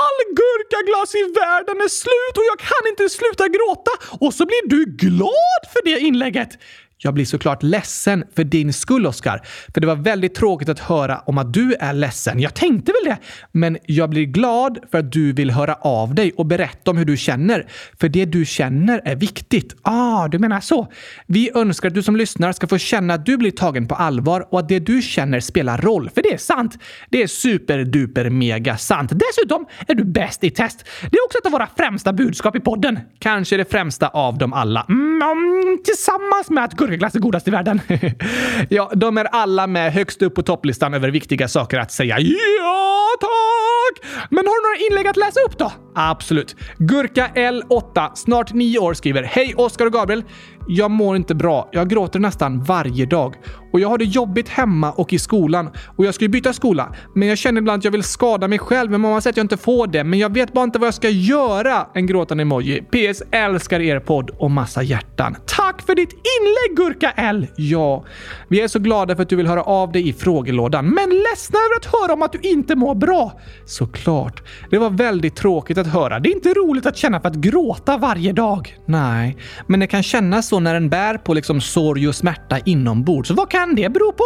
[0.00, 3.90] “All gurkaglass i världen är slut och jag kan inte sluta gråta”
[4.24, 6.58] och så blir du glad för det inlägget.
[6.98, 9.40] Jag blir såklart ledsen för din skull, Oskar.
[9.74, 12.40] För det var väldigt tråkigt att höra om att du är ledsen.
[12.40, 13.18] Jag tänkte väl det.
[13.52, 17.04] Men jag blir glad för att du vill höra av dig och berätta om hur
[17.04, 17.66] du känner.
[18.00, 19.76] För det du känner är viktigt.
[19.82, 20.92] Ah, du menar så.
[21.26, 24.46] Vi önskar att du som lyssnar ska få känna att du blir tagen på allvar
[24.50, 26.10] och att det du känner spelar roll.
[26.14, 26.78] För det är sant.
[27.10, 29.12] Det är superduper mega sant.
[29.14, 30.84] Dessutom är du bäst i test.
[31.00, 32.98] Det är också ett av våra främsta budskap i podden.
[33.18, 34.86] Kanske det främsta av dem alla.
[34.88, 37.80] Mm, tillsammans med att gurkaglass är godast i världen.
[38.68, 42.18] ja, de är alla med högst upp på topplistan över viktiga saker att säga.
[42.18, 44.06] Ja, tack!
[44.30, 45.72] Men har du några inlägg att läsa upp då?
[45.94, 46.56] Absolut.
[46.78, 50.24] Gurka L8, snart nio år, skriver Hej Oskar och Gabriel.
[50.68, 51.68] Jag mår inte bra.
[51.72, 53.34] Jag gråter nästan varje dag.
[53.72, 55.70] Och jag har det jobbigt hemma och i skolan.
[55.96, 56.94] Och jag ska ju byta skola.
[57.14, 58.90] Men jag känner ibland att jag vill skada mig själv.
[58.90, 60.04] Men mamma säger att jag inte får det.
[60.04, 61.86] Men jag vet bara inte vad jag ska göra.
[61.94, 62.82] En gråtande emoji.
[62.82, 63.22] PS.
[63.30, 65.36] Älskar er podd och massa hjärtan.
[65.46, 67.46] Tack för ditt inlägg Gurka L!
[67.56, 68.04] Ja,
[68.48, 70.84] vi är så glada för att du vill höra av dig i frågelådan.
[70.86, 73.40] Men ledsna över att höra om att du inte mår bra.
[73.66, 74.42] Såklart.
[74.70, 76.20] Det var väldigt tråkigt att höra.
[76.20, 78.76] Det är inte roligt att känna för att gråta varje dag.
[78.86, 83.30] Nej, men det kan kännas så när en bär på liksom sorg och smärta inombords.
[83.30, 84.24] Vad kan det bero på?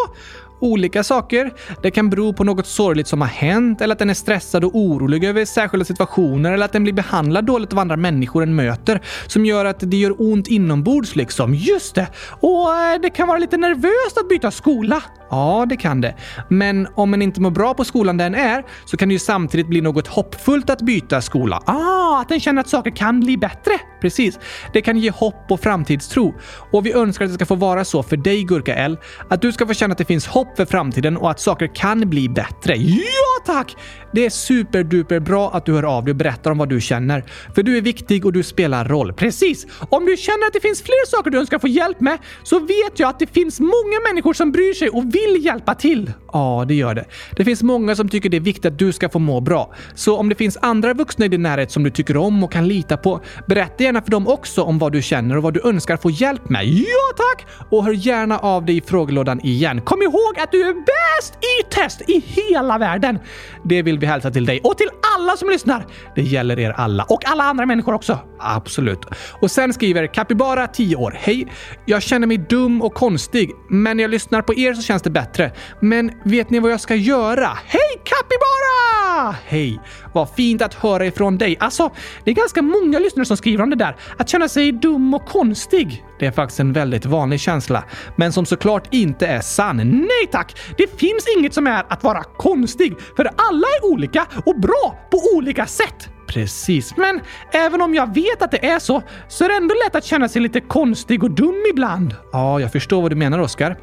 [0.60, 1.52] Olika saker.
[1.82, 4.74] Det kan bero på något sorgligt som har hänt eller att den är stressad och
[4.74, 9.00] orolig över särskilda situationer eller att den blir behandlad dåligt av andra människor den möter
[9.26, 11.54] som gör att det gör ont inombords liksom.
[11.54, 12.06] Just det!
[12.40, 15.02] Och eh, det kan vara lite nervöst att byta skola.
[15.30, 16.14] Ja, det kan det.
[16.48, 19.18] Men om en inte mår bra på skolan där den är så kan det ju
[19.18, 21.62] samtidigt bli något hoppfullt att byta skola.
[21.66, 23.72] Ah, att den känner att saker kan bli bättre.
[24.00, 24.38] Precis.
[24.72, 26.34] Det kan ge hopp och framtidstro.
[26.72, 28.98] Och vi önskar att det ska få vara så för dig, Gurka L.
[29.30, 32.10] Att du ska få känna att det finns hopp för framtiden och att saker kan
[32.10, 32.74] bli bättre.
[32.76, 33.02] Ja,
[33.46, 33.76] tack!
[34.12, 37.24] Det är superduper bra att du hör av dig och berättar om vad du känner.
[37.54, 39.12] För du är viktig och du spelar roll.
[39.12, 39.66] Precis!
[39.90, 42.98] Om du känner att det finns fler saker du önskar få hjälp med så vet
[42.98, 46.12] jag att det finns många människor som bryr sig och vill hjälpa till.
[46.32, 47.04] Ja, det gör det.
[47.36, 49.74] Det finns många som tycker det är viktigt att du ska få må bra.
[49.94, 52.68] Så om det finns andra vuxna i din närhet som du tycker om och kan
[52.68, 55.96] lita på, berätta gärna för dem också om vad du känner och vad du önskar
[55.96, 56.66] få hjälp med.
[56.66, 57.46] Ja, tack!
[57.70, 59.80] Och hör gärna av dig i frågelådan igen.
[59.80, 63.18] Kom ihåg att du är bäst i test i hela världen!
[63.64, 65.86] Det vill vi hälsa till dig och till alla som lyssnar.
[66.14, 68.18] Det gäller er alla och alla andra människor också.
[68.38, 69.06] Absolut.
[69.40, 71.16] Och sen skriver Capybara 10 år.
[71.18, 71.52] Hej!
[71.84, 75.10] Jag känner mig dum och konstig, men när jag lyssnar på er så känns det
[75.10, 75.52] bättre.
[75.80, 77.58] Men vet ni vad jag ska göra?
[77.66, 79.36] Hej Capybara!
[79.46, 79.80] Hej!
[80.14, 81.56] Vad fint att höra ifrån dig.
[81.60, 81.90] Alltså,
[82.24, 83.96] det är ganska många lyssnare som skriver om det där.
[84.18, 86.04] Att känna sig dum och konstig.
[86.18, 87.84] Det är faktiskt en väldigt vanlig känsla,
[88.16, 89.76] men som såklart inte är sann.
[89.76, 90.56] Nej tack!
[90.76, 95.18] Det finns inget som är att vara konstig, för alla är olika och bra på
[95.36, 96.08] olika sätt.
[96.28, 97.20] Precis, men
[97.52, 100.28] även om jag vet att det är så, så är det ändå lätt att känna
[100.28, 102.14] sig lite konstig och dum ibland.
[102.32, 103.76] Ja, jag förstår vad du menar, Oskar.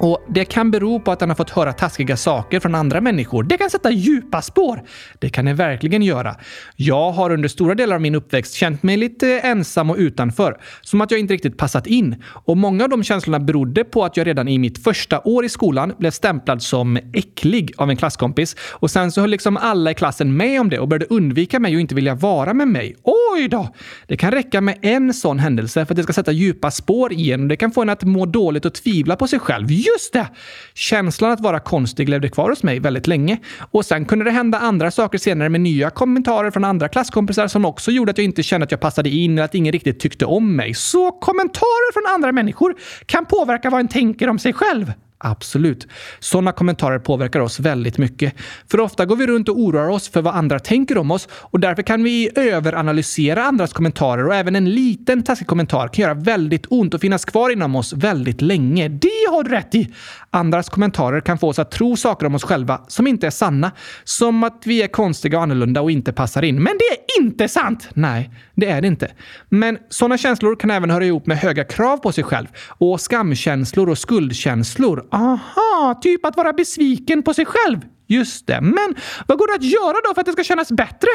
[0.00, 3.42] Och Det kan bero på att han har fått höra taskiga saker från andra människor.
[3.42, 4.82] Det kan sätta djupa spår.
[5.18, 6.36] Det kan det verkligen göra.
[6.76, 10.60] Jag har under stora delar av min uppväxt känt mig lite ensam och utanför.
[10.80, 12.22] Som att jag inte riktigt passat in.
[12.44, 15.48] Och Många av de känslorna berodde på att jag redan i mitt första år i
[15.48, 18.56] skolan blev stämplad som äcklig av en klasskompis.
[18.70, 21.74] Och Sen så höll liksom alla i klassen med om det och började undvika mig
[21.74, 22.96] och inte vilja vara med mig.
[23.02, 23.68] Oj då!
[24.06, 27.48] Det kan räcka med en sån händelse för att det ska sätta djupa spår igen.
[27.48, 30.28] Det kan få en att må dåligt och tvivla på sig själv Just det!
[30.74, 33.38] Känslan att vara konstig levde kvar hos mig väldigt länge.
[33.70, 37.64] Och sen kunde det hända andra saker senare med nya kommentarer från andra klasskompisar som
[37.64, 40.26] också gjorde att jag inte kände att jag passade in eller att ingen riktigt tyckte
[40.26, 40.74] om mig.
[40.74, 42.74] Så kommentarer från andra människor
[43.06, 44.92] kan påverka vad en tänker om sig själv.
[45.24, 45.86] Absolut.
[46.20, 48.34] Sådana kommentarer påverkar oss väldigt mycket.
[48.70, 51.60] För ofta går vi runt och oroar oss för vad andra tänker om oss och
[51.60, 56.66] därför kan vi överanalysera andras kommentarer och även en liten taskig kommentar kan göra väldigt
[56.68, 58.88] ont och finnas kvar inom oss väldigt länge.
[58.88, 59.94] Det har du rätt i!
[60.30, 63.70] Andras kommentarer kan få oss att tro saker om oss själva som inte är sanna.
[64.04, 66.62] Som att vi är konstiga och annorlunda och inte passar in.
[66.62, 67.88] Men det är inte sant!
[67.94, 69.10] Nej, det är det inte.
[69.48, 73.88] Men sådana känslor kan även höra ihop med höga krav på sig själv och skamkänslor
[73.88, 75.06] och skuldkänslor.
[75.12, 77.80] Aha, typ att vara besviken på sig själv.
[78.06, 78.60] Just det.
[78.60, 78.94] Men
[79.26, 81.08] vad går det att göra då för att det ska kännas bättre?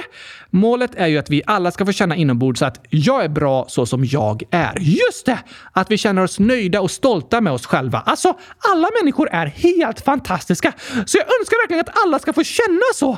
[0.49, 3.85] Målet är ju att vi alla ska få känna inombords att jag är bra så
[3.85, 4.79] som jag är.
[4.79, 5.39] Just det!
[5.71, 8.03] Att vi känner oss nöjda och stolta med oss själva.
[8.05, 8.37] Alltså,
[8.73, 10.73] alla människor är helt fantastiska.
[11.05, 13.17] Så jag önskar verkligen att alla ska få känna så.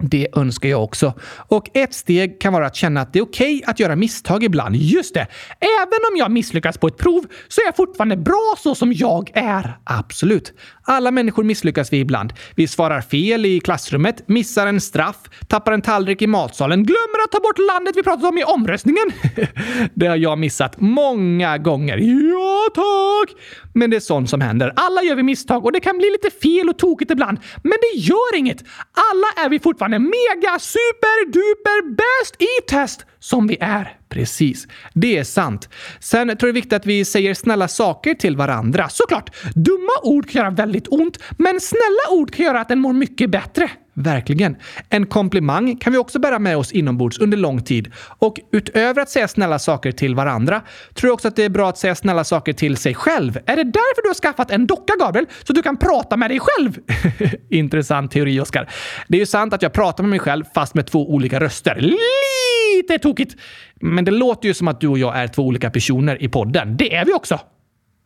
[0.00, 1.14] Det önskar jag också.
[1.48, 4.44] Och ett steg kan vara att känna att det är okej okay att göra misstag
[4.44, 4.76] ibland.
[4.76, 5.26] Just det!
[5.60, 9.30] Även om jag misslyckas på ett prov så är jag fortfarande bra så som jag
[9.34, 9.78] är.
[9.84, 10.52] Absolut.
[10.82, 12.32] Alla människor misslyckas vi ibland.
[12.54, 15.16] Vi svarar fel i klassrummet, missar en straff,
[15.48, 19.12] tappar en tallrik i matsalen, glömmer att ta bort landet vi pratade om i omröstningen.
[19.94, 21.96] det har jag missat många gånger.
[21.98, 23.36] Ja, tack!
[23.74, 24.72] Men det är sånt som händer.
[24.76, 27.38] Alla gör vi misstag och det kan bli lite fel och tokigt ibland.
[27.62, 28.64] Men det gör inget.
[29.12, 33.96] Alla är vi fortfarande mega super duper bäst i test som vi är.
[34.08, 34.66] Precis.
[34.94, 35.68] Det är sant.
[36.00, 38.88] Sen tror jag det är viktigt att vi säger snälla saker till varandra.
[38.88, 39.36] Såklart!
[39.54, 43.30] Dumma ord kan göra väldigt ont, men snälla ord kan göra att en mår mycket
[43.30, 43.70] bättre.
[44.00, 44.56] Verkligen.
[44.88, 47.92] En komplimang kan vi också bära med oss inombords under lång tid.
[48.18, 50.62] Och utöver att säga snälla saker till varandra
[50.94, 53.38] tror jag också att det är bra att säga snälla saker till sig själv.
[53.46, 55.26] Är det därför du har skaffat en docka, Gabriel?
[55.42, 56.78] Så du kan prata med dig själv?
[57.50, 58.70] Intressant teori, Oskar.
[59.08, 61.76] Det är ju sant att jag pratar med mig själv fast med två olika röster.
[61.80, 63.36] Lite tokigt!
[63.80, 66.76] Men det låter ju som att du och jag är två olika personer i podden.
[66.76, 67.40] Det är vi också.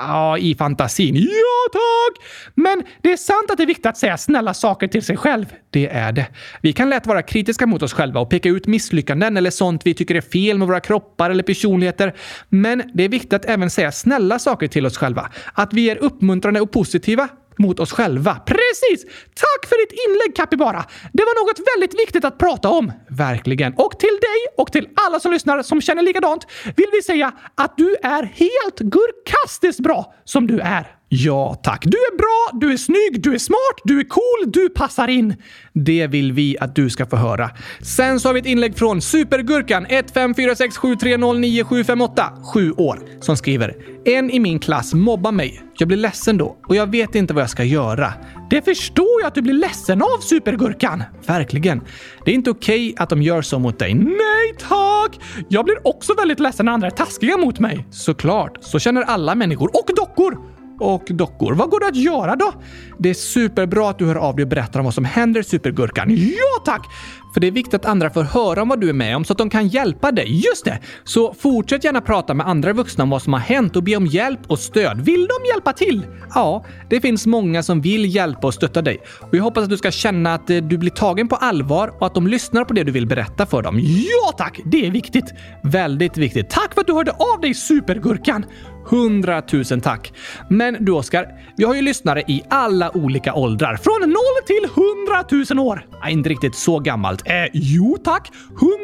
[0.08, 1.16] Ja, i fantasin.
[1.16, 2.24] Ja, tack!
[2.54, 5.46] Men det är sant att det är viktigt att säga snälla saker till sig själv.
[5.70, 6.26] Det är det.
[6.60, 9.94] Vi kan lätt vara kritiska mot oss själva och peka ut misslyckanden eller sånt vi
[9.94, 12.14] tycker är fel med våra kroppar eller personligheter.
[12.48, 15.30] Men det är viktigt att även säga snälla saker till oss själva.
[15.52, 18.34] Att vi är uppmuntrande och positiva mot oss själva.
[18.34, 19.04] Precis!
[19.34, 20.84] Tack för ditt inlägg Capybara!
[21.12, 22.92] Det var något väldigt viktigt att prata om.
[23.10, 23.74] Verkligen.
[23.76, 27.76] Och till dig och till alla som lyssnar som känner likadant vill vi säga att
[27.76, 30.96] du är helt gurkastiskt bra som du är.
[31.16, 31.84] Ja, tack.
[31.84, 35.36] Du är bra, du är snygg, du är smart, du är cool, du passar in.
[35.72, 37.50] Det vill vi att du ska få höra.
[37.80, 43.74] Sen så har vi ett inlägg från Supergurkan 15467309758, 7 år, som skriver
[44.04, 45.62] “En i min klass mobbar mig.
[45.78, 48.12] Jag blir ledsen då och jag vet inte vad jag ska göra.
[48.50, 51.02] Det förstår jag att du blir ledsen av, Supergurkan!
[51.26, 51.80] Verkligen.
[52.24, 53.94] Det är inte okej okay att de gör så mot dig.
[53.94, 55.20] Nej tack!
[55.48, 57.86] Jag blir också väldigt ledsen när andra är taskiga mot mig.
[57.90, 58.58] Såklart.
[58.60, 61.54] Så känner alla människor och dockor och dockor.
[61.54, 62.52] Vad går det att göra då?
[62.98, 66.10] Det är superbra att du hör av dig och berättar om vad som händer Supergurkan.
[66.10, 66.86] Ja tack!
[67.34, 69.32] För det är viktigt att andra får höra om vad du är med om så
[69.32, 70.46] att de kan hjälpa dig.
[70.46, 70.80] Just det!
[71.04, 74.06] Så fortsätt gärna prata med andra vuxna om vad som har hänt och be om
[74.06, 75.00] hjälp och stöd.
[75.00, 76.06] Vill de hjälpa till?
[76.34, 78.98] Ja, det finns många som vill hjälpa och stötta dig.
[79.20, 82.06] Och jag hoppas att du ska känna att eh, du blir tagen på allvar och
[82.06, 83.80] att de lyssnar på det du vill berätta för dem.
[83.80, 84.60] Ja tack!
[84.64, 85.34] Det är viktigt.
[85.62, 86.50] Väldigt viktigt.
[86.50, 88.44] Tack för att du hörde av dig Supergurkan!
[88.86, 90.12] Hundratusen tack!
[90.48, 93.76] Men du Oskar, vi har ju lyssnare i alla olika åldrar.
[93.76, 94.16] Från 0
[94.46, 95.86] till 100 000 år.
[96.02, 97.22] Nej, inte riktigt så gammalt.
[97.26, 98.30] Eh, jo tack!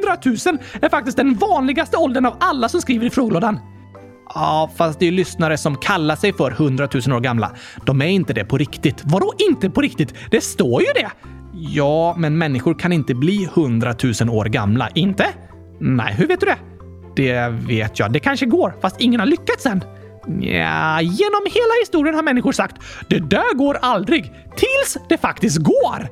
[0.05, 3.59] 100 000 är faktiskt den vanligaste åldern av alla som skriver i frågelådan.
[4.35, 7.53] Ja, fast det är ju lyssnare som kallar sig för 100 000 år gamla.
[7.87, 9.03] De är inte det på riktigt.
[9.05, 10.15] Vadå inte på riktigt?
[10.31, 11.11] Det står ju det!
[11.53, 14.89] Ja, men människor kan inte bli 100 000 år gamla.
[14.95, 15.27] Inte?
[15.81, 16.70] Nej, hur vet du det?
[17.21, 18.13] Det vet jag.
[18.13, 19.85] Det kanske går, fast ingen har lyckats än.
[20.41, 22.77] Ja, genom hela historien har människor sagt
[23.09, 26.09] “Det där går aldrig” tills det faktiskt går.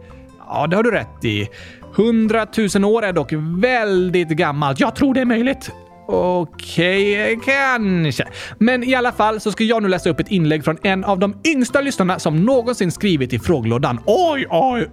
[0.49, 1.49] Ja, det har du rätt i.
[1.95, 4.81] Hundratusen år är dock väldigt gammalt.
[4.81, 5.71] Jag tror det är möjligt.
[6.11, 8.25] Okej, okay, kanske.
[8.59, 11.19] Men i alla fall så ska jag nu läsa upp ett inlägg från en av
[11.19, 14.01] de yngsta lyssnarna som någonsin skrivit i frågelådan.
[14.07, 14.91] Oj, oj,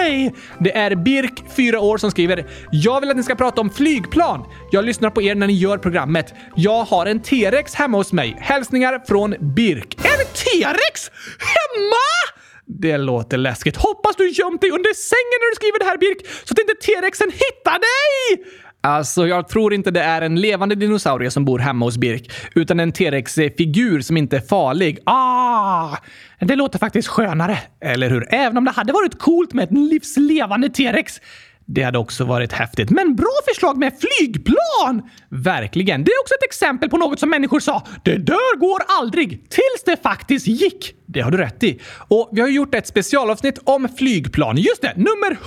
[0.00, 0.34] oj!
[0.60, 4.44] Det är Birk, 4 år, som skriver “Jag vill att ni ska prata om flygplan.
[4.70, 6.34] Jag lyssnar på er när ni gör programmet.
[6.56, 8.36] Jag har en T-rex hemma hos mig.
[8.40, 11.10] Hälsningar från Birk.” En T-rex?
[11.38, 12.34] Hemma?
[12.66, 13.76] Det låter läskigt.
[13.76, 16.74] Hoppas du gömt dig under sängen när du skriver det här Birk, så att inte
[16.74, 18.44] T-rexen hittar dig!
[18.84, 22.80] Alltså, jag tror inte det är en levande dinosaurie som bor hemma hos Birk, utan
[22.80, 24.98] en T-rex-figur som inte är farlig.
[25.06, 25.96] Ah!
[26.40, 28.34] Det låter faktiskt skönare, eller hur?
[28.34, 31.20] Även om det hade varit coolt med ett livslevande T-rex.
[31.66, 32.90] Det hade också varit häftigt.
[32.90, 35.02] Men bra förslag med flygplan!
[35.28, 36.04] Verkligen.
[36.04, 39.84] Det är också ett exempel på något som människor sa “Det där går aldrig” tills
[39.84, 40.94] det faktiskt gick.
[41.06, 41.80] Det har du rätt i.
[42.08, 44.56] Och vi har gjort ett specialavsnitt om flygplan.
[44.56, 45.44] Just det, nummer 100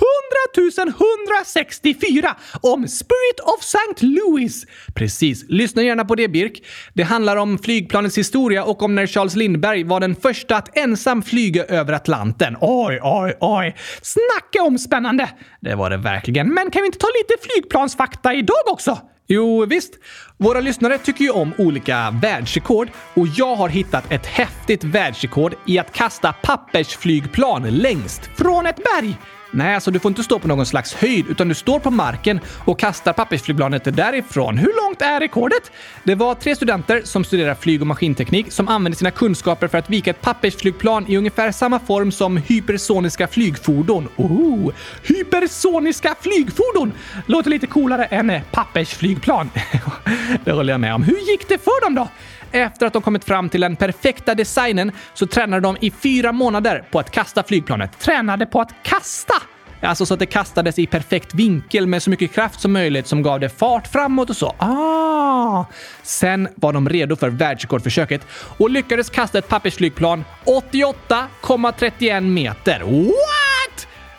[0.54, 4.06] 164 om Spirit of St.
[4.06, 4.66] Louis.
[4.94, 5.44] Precis.
[5.48, 6.62] Lyssna gärna på det, Birk.
[6.94, 11.22] Det handlar om flygplanets historia och om när Charles Lindbergh var den första att ensam
[11.22, 12.56] flyga över Atlanten.
[12.60, 13.76] Oj, oj, oj.
[14.02, 15.28] Snacka om spännande!
[15.60, 16.54] Det var det verkligen.
[16.54, 18.98] Men kan vi inte ta lite flygplansfakta idag också?
[19.26, 19.92] Jo, visst.
[20.36, 25.78] Våra lyssnare tycker ju om olika världsrekord och jag har hittat ett häftigt världsrekord i
[25.78, 29.16] att kasta pappersflygplan längst från ett berg.
[29.50, 32.40] Nej, alltså du får inte stå på någon slags höjd, utan du står på marken
[32.64, 34.58] och kastar pappersflygplanet därifrån.
[34.58, 35.72] Hur långt är rekordet?
[36.04, 39.90] Det var tre studenter som studerar flyg och maskinteknik som använde sina kunskaper för att
[39.90, 44.08] vika ett pappersflygplan i ungefär samma form som hypersoniska flygfordon.
[44.16, 46.92] Oh, hypersoniska flygfordon!
[47.26, 49.50] Låter lite coolare än pappersflygplan.
[50.44, 51.02] det håller jag med om.
[51.02, 52.08] Hur gick det för dem då?
[52.52, 56.84] Efter att de kommit fram till den perfekta designen så tränade de i fyra månader
[56.90, 57.98] på att kasta flygplanet.
[57.98, 59.34] Tränade på att kasta?
[59.80, 63.22] Alltså så att det kastades i perfekt vinkel med så mycket kraft som möjligt som
[63.22, 64.54] gav det fart framåt och så.
[64.58, 65.64] Ah!
[66.02, 72.80] Sen var de redo för världsrekordförsöket och lyckades kasta ett pappersflygplan 88,31 meter.
[72.80, 73.57] What?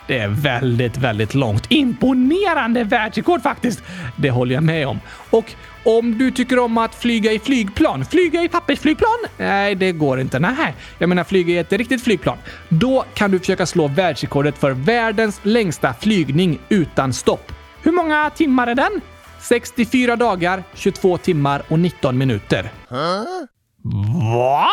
[0.10, 1.66] Det är väldigt, väldigt långt.
[1.70, 3.84] Imponerande världsrekord faktiskt.
[4.16, 5.00] Det håller jag med om.
[5.30, 5.52] Och
[5.84, 9.18] om du tycker om att flyga i flygplan, flyga i pappersflygplan?
[9.38, 10.40] Nej, det går inte.
[10.40, 12.38] Nej, jag menar flyga i ett riktigt flygplan.
[12.70, 17.52] Då kan du försöka slå världsrekordet för världens längsta flygning utan stopp.
[17.84, 19.02] Hur många timmar är den?
[19.42, 22.72] 64 dagar, 22 timmar och 19 minuter.
[22.90, 23.48] Huh?
[24.34, 24.68] Va?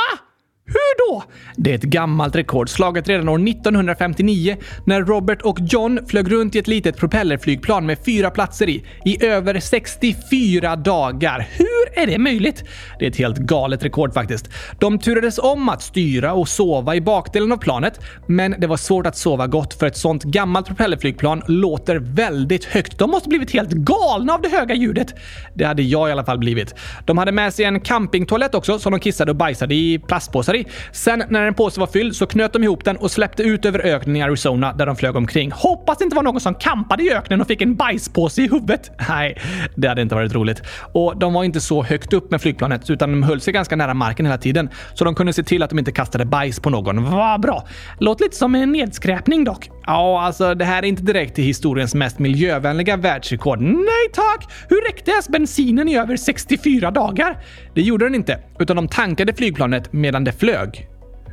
[0.69, 1.23] Hur då?
[1.57, 6.55] Det är ett gammalt rekord slaget redan år 1959 när Robert och John flög runt
[6.55, 11.49] i ett litet propellerflygplan med fyra platser i, i över 64 dagar.
[11.53, 12.65] Hur är det möjligt?
[12.99, 14.49] Det är ett helt galet rekord faktiskt.
[14.79, 19.07] De turades om att styra och sova i bakdelen av planet, men det var svårt
[19.07, 22.99] att sova gott för ett sånt gammalt propellerflygplan låter väldigt högt.
[22.99, 25.15] De måste blivit helt galna av det höga ljudet.
[25.55, 26.75] Det hade jag i alla fall blivit.
[27.05, 30.67] De hade med sig en campingtoalett också som de kissade och bajsade i plastpåsar i.
[30.93, 33.79] Sen när en påse var fylld så knöt de ihop den och släppte ut över
[33.79, 35.53] öknen i Arizona där de flög omkring.
[35.53, 38.91] Hoppas det inte var någon som kampade i öknen och fick en bajspåse i huvudet.
[39.09, 39.39] Nej,
[39.77, 40.63] det hade inte varit roligt.
[40.93, 43.95] Och de var inte så högt upp med flygplanet utan de höll sig ganska nära
[43.95, 44.69] marken hela tiden.
[44.95, 47.11] Så de kunde se till att de inte kastade bajs på någon.
[47.11, 47.67] Vad bra!
[47.99, 49.71] Låter lite som en nedskräpning dock.
[49.87, 53.61] Ja, alltså det här är inte direkt till historiens mest miljövänliga världsrekord.
[53.61, 54.53] Nej tack!
[54.69, 57.39] Hur räckte ens bensinen i över 64 dagar?
[57.77, 60.89] Det gjorde den inte, utan de tankade flygplanet medan det flög.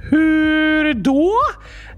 [0.10, 1.32] Hur då?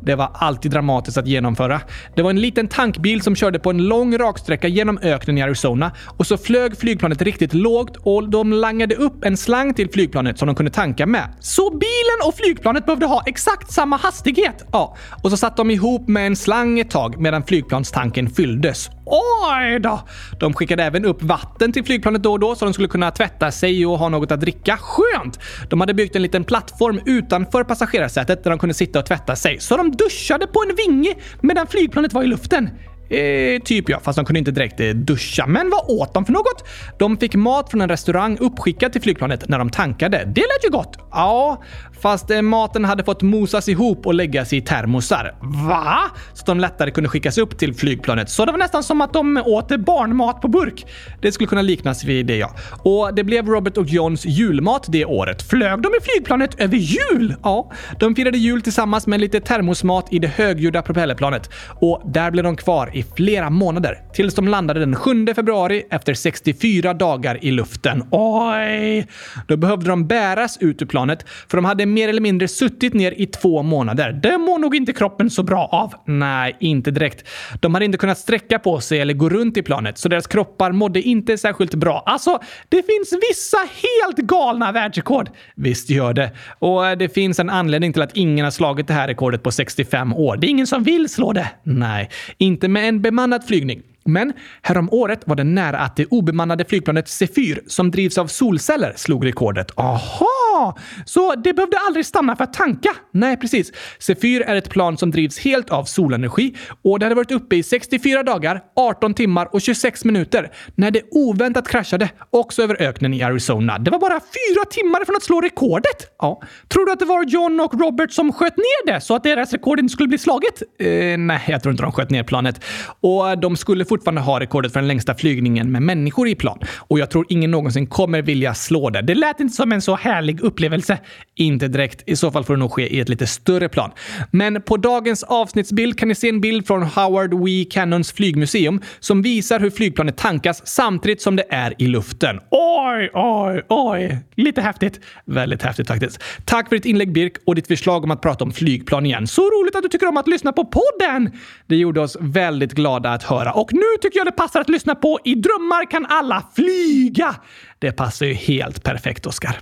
[0.05, 1.81] Det var alltid dramatiskt att genomföra.
[2.15, 5.91] Det var en liten tankbil som körde på en lång raksträcka genom öknen i Arizona
[6.17, 10.45] och så flög flygplanet riktigt lågt och de langade upp en slang till flygplanet som
[10.47, 11.33] de kunde tanka med.
[11.39, 14.65] Så bilen och flygplanet behövde ha exakt samma hastighet?
[14.71, 18.89] Ja, och så satt de ihop med en slang ett tag medan flygplanstanken fylldes.
[19.05, 19.99] Oj då!
[20.39, 23.51] De skickade även upp vatten till flygplanet då och då så de skulle kunna tvätta
[23.51, 24.77] sig och ha något att dricka.
[24.81, 25.39] Skönt!
[25.69, 29.59] De hade byggt en liten plattform utanför passagerarsätet där de kunde sitta och tvätta sig.
[29.59, 32.69] Så de duschade på en vinge medan flygplanet var i luften.
[33.09, 35.47] Eh, typ ja, fast de kunde inte direkt eh, duscha.
[35.47, 36.63] Men vad åt de för något?
[36.97, 40.17] De fick mat från en restaurang uppskickad till flygplanet när de tankade.
[40.17, 40.97] Det lät ju gott!
[41.11, 41.63] Ja,
[42.01, 45.35] fast eh, maten hade fått mosas ihop och läggas i termosar.
[45.69, 45.99] Va?
[46.33, 48.29] Så de lättare kunde skickas upp till flygplanet.
[48.29, 50.85] Så det var nästan som att de åt barnmat på burk.
[51.21, 52.55] Det skulle kunna liknas vid det ja.
[52.83, 55.41] Och det blev Robert och Johns julmat det året.
[55.41, 57.35] Flög de i flygplanet över jul?
[57.43, 61.49] Ja, de firade jul tillsammans med lite termosmat i det högljudda propellerplanet.
[61.69, 66.13] Och där blev de kvar i flera månader tills de landade den 7 februari efter
[66.13, 68.03] 64 dagar i luften.
[68.11, 69.07] Oj!
[69.47, 73.11] Då behövde de bäras ut ur planet för de hade mer eller mindre suttit ner
[73.11, 74.11] i två månader.
[74.23, 75.93] Det mår nog inte kroppen så bra av.
[76.05, 77.27] Nej, inte direkt.
[77.61, 80.71] De hade inte kunnat sträcka på sig eller gå runt i planet, så deras kroppar
[80.71, 82.03] mådde inte särskilt bra.
[82.05, 85.29] Alltså, det finns vissa helt galna världsrekord.
[85.55, 86.31] Visst gör det.
[86.59, 89.51] Och eh, det finns en anledning till att ingen har slagit det här rekordet på
[89.51, 90.37] 65 år.
[90.37, 91.47] Det är ingen som vill slå det.
[91.63, 93.81] Nej, inte med en bemannad flygning.
[94.05, 99.25] Men häromåret var det nära att det obemannade flygplanet Sefyr som drivs av solceller slog
[99.25, 99.71] rekordet.
[99.75, 100.77] Aha!
[101.05, 102.89] Så det behövde aldrig stanna för att tanka?
[103.11, 103.71] Nej, precis.
[103.99, 107.63] Sefyr är ett plan som drivs helt av solenergi och det hade varit uppe i
[107.63, 113.23] 64 dagar, 18 timmar och 26 minuter när det oväntat kraschade också över öknen i
[113.23, 113.79] Arizona.
[113.79, 116.15] Det var bara fyra timmar från att slå rekordet!
[116.19, 116.41] Ja.
[116.67, 119.51] Tror du att det var John och Robert som sköt ner det så att deras
[119.51, 120.61] rekord inte skulle bli slaget?
[120.79, 122.63] Eh, nej, jag tror inte de sköt ner planet.
[123.01, 126.59] Och de skulle få fortfarande ha rekordet för den längsta flygningen med människor i plan.
[126.77, 129.01] Och jag tror ingen någonsin kommer vilja slå det.
[129.01, 130.97] Det lät inte som en så härlig upplevelse.
[131.35, 132.03] Inte direkt.
[132.05, 133.91] I så fall får det nog ske i ett lite större plan.
[134.31, 137.65] Men på dagens avsnittsbild kan ni se en bild från Howard W.
[137.65, 142.39] Cannons flygmuseum som visar hur flygplanet tankas samtidigt som det är i luften.
[142.51, 144.19] Oj, oj, oj!
[144.35, 144.99] Lite häftigt.
[145.25, 146.19] Väldigt häftigt faktiskt.
[146.45, 149.27] Tack för ditt inlägg Birk och ditt förslag om att prata om flygplan igen.
[149.27, 151.31] Så roligt att du tycker om att lyssna på podden!
[151.67, 153.51] Det gjorde oss väldigt glada att höra.
[153.51, 157.35] Och nu nu tycker jag det passar att lyssna på I drömmar kan alla flyga.
[157.79, 159.59] Det passar ju helt perfekt, Oskar.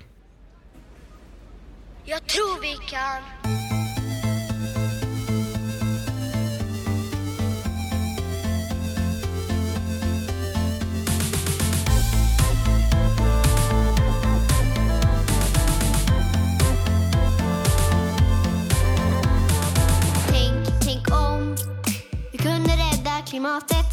[2.06, 3.24] Jag tror vi kan.
[20.28, 21.56] Tänk, tänk om
[22.32, 23.93] vi kunde rädda klimatet.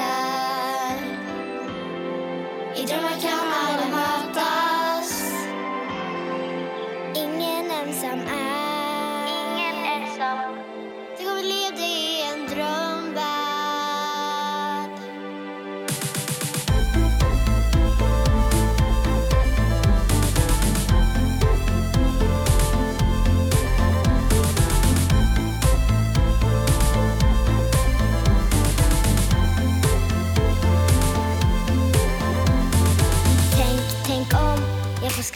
[0.00, 0.27] Möjligt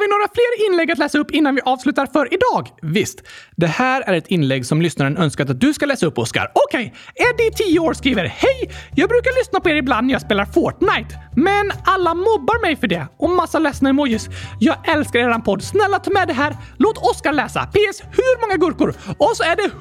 [0.00, 2.68] vi några fler inlägg att läsa upp innan vi avslutar för idag?
[2.82, 3.22] Visst.
[3.56, 6.50] Det här är ett inlägg som lyssnaren önskat att du ska läsa upp, Oskar.
[6.54, 6.94] Okej.
[7.14, 8.70] Eddie, 10 år, skriver Hej!
[8.94, 11.18] Jag brukar lyssna på er ibland när jag spelar Fortnite.
[11.36, 14.28] Men alla mobbar mig för det och massa ledsna emojis.
[14.60, 15.62] Jag älskar eran podd.
[15.62, 16.56] Snälla ta med det här.
[16.76, 17.66] Låt Oskar läsa.
[17.66, 18.02] PS.
[18.02, 18.94] Hur många gurkor?
[19.18, 19.80] Och så är det 100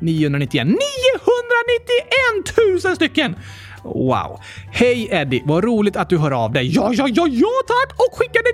[0.00, 0.66] 991.
[0.66, 3.36] 991 000 stycken!
[3.84, 4.40] Wow.
[4.72, 6.74] Hej Eddie, vad roligt att du hör av dig.
[6.74, 7.98] Ja, ja, ja, ja tack!
[7.98, 8.48] Och skickade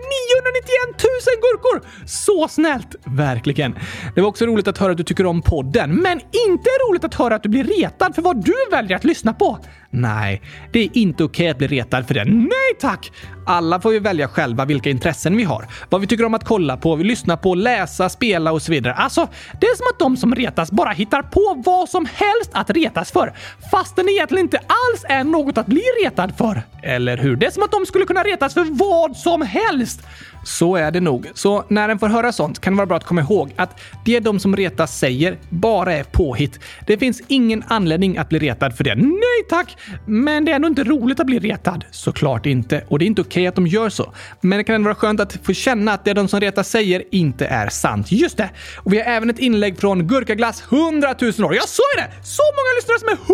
[0.95, 1.11] 991 000
[1.41, 1.89] gurkor!
[2.07, 2.97] Så snällt!
[3.05, 3.75] Verkligen.
[4.15, 7.15] Det var också roligt att höra att du tycker om podden, men inte roligt att
[7.15, 9.59] höra att du blir retad för vad du väljer att lyssna på.
[9.93, 12.25] Nej, det är inte okej att bli retad för det.
[12.25, 13.13] Nej tack!
[13.47, 15.67] Alla får ju välja själva vilka intressen vi har.
[15.89, 18.95] Vad vi tycker om att kolla på, vi lyssnar på, läsa, spela och så vidare.
[18.95, 19.29] Alltså,
[19.61, 23.13] det är som att de som retas bara hittar på vad som helst att retas
[23.13, 23.33] för.
[23.71, 26.63] Fastän det egentligen inte alls är något att bli retad för.
[26.83, 27.37] Eller hur?
[27.37, 30.01] Det är som att de skulle kunna retas för vad som helst.
[30.45, 31.27] Så är det nog.
[31.35, 34.21] Så när en får höra sånt kan det vara bra att komma ihåg att det
[34.21, 36.61] de som retas säger bara är påhitt.
[36.87, 38.95] Det finns ingen anledning att bli retad för det.
[38.95, 39.77] Nej tack!
[40.07, 41.85] Men det är ändå inte roligt att bli retad.
[41.91, 42.85] Såklart inte.
[42.89, 44.13] Och det är inte okej okay att de gör så.
[44.41, 47.03] Men det kan ändå vara skönt att få känna att det de som retas säger
[47.11, 48.13] inte är sant.
[48.13, 48.51] Just det!
[48.77, 51.55] Och vi har även ett inlägg från Gurkaglass 100 000 år.
[51.55, 52.11] Jag sa ju det!
[52.27, 53.27] Så många lyssnare som är 100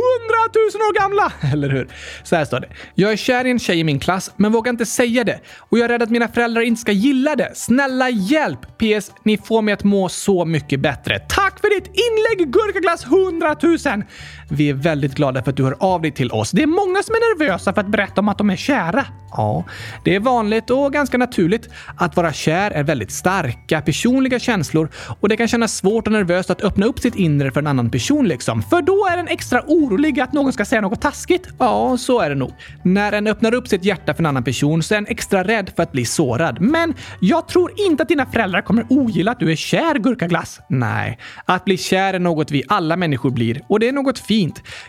[0.55, 1.33] 000 år gamla!
[1.53, 1.89] Eller hur?
[2.25, 2.69] Så här står det.
[2.95, 5.41] Jag är kär i en tjej i min klass, men vågar inte säga det.
[5.59, 7.53] Och jag är rädd att mina föräldrar inte ska gillar det.
[7.55, 8.79] Snälla hjälp!
[8.79, 9.13] PS.
[9.23, 11.19] Ni får mig att må så mycket bättre.
[11.19, 14.05] Tack för ditt inlägg Gurkaglass 100 000!
[14.49, 16.51] Vi är väldigt glada för att du hör av dig till oss.
[16.51, 19.07] Det är många som är nervösa för att berätta om att de är kära.
[19.31, 19.65] Ja,
[20.05, 21.69] det är vanligt och ganska naturligt.
[21.97, 24.89] Att vara kär är väldigt starka, personliga känslor
[25.21, 27.91] och det kan kännas svårt och nervöst att öppna upp sitt inre för en annan
[27.91, 28.63] person liksom.
[28.63, 31.49] För då är den extra orolig att någon ska säga något taskigt.
[31.59, 32.53] Ja, så är det nog.
[32.83, 35.71] När en öppnar upp sitt hjärta för en annan person så är en extra rädd
[35.77, 36.61] för att bli sårad.
[36.61, 40.61] Men jag tror inte att dina föräldrar kommer ogilla att du är kär, Gurkaglass.
[40.69, 44.36] Nej, att bli kär är något vi alla människor blir och det är något fint.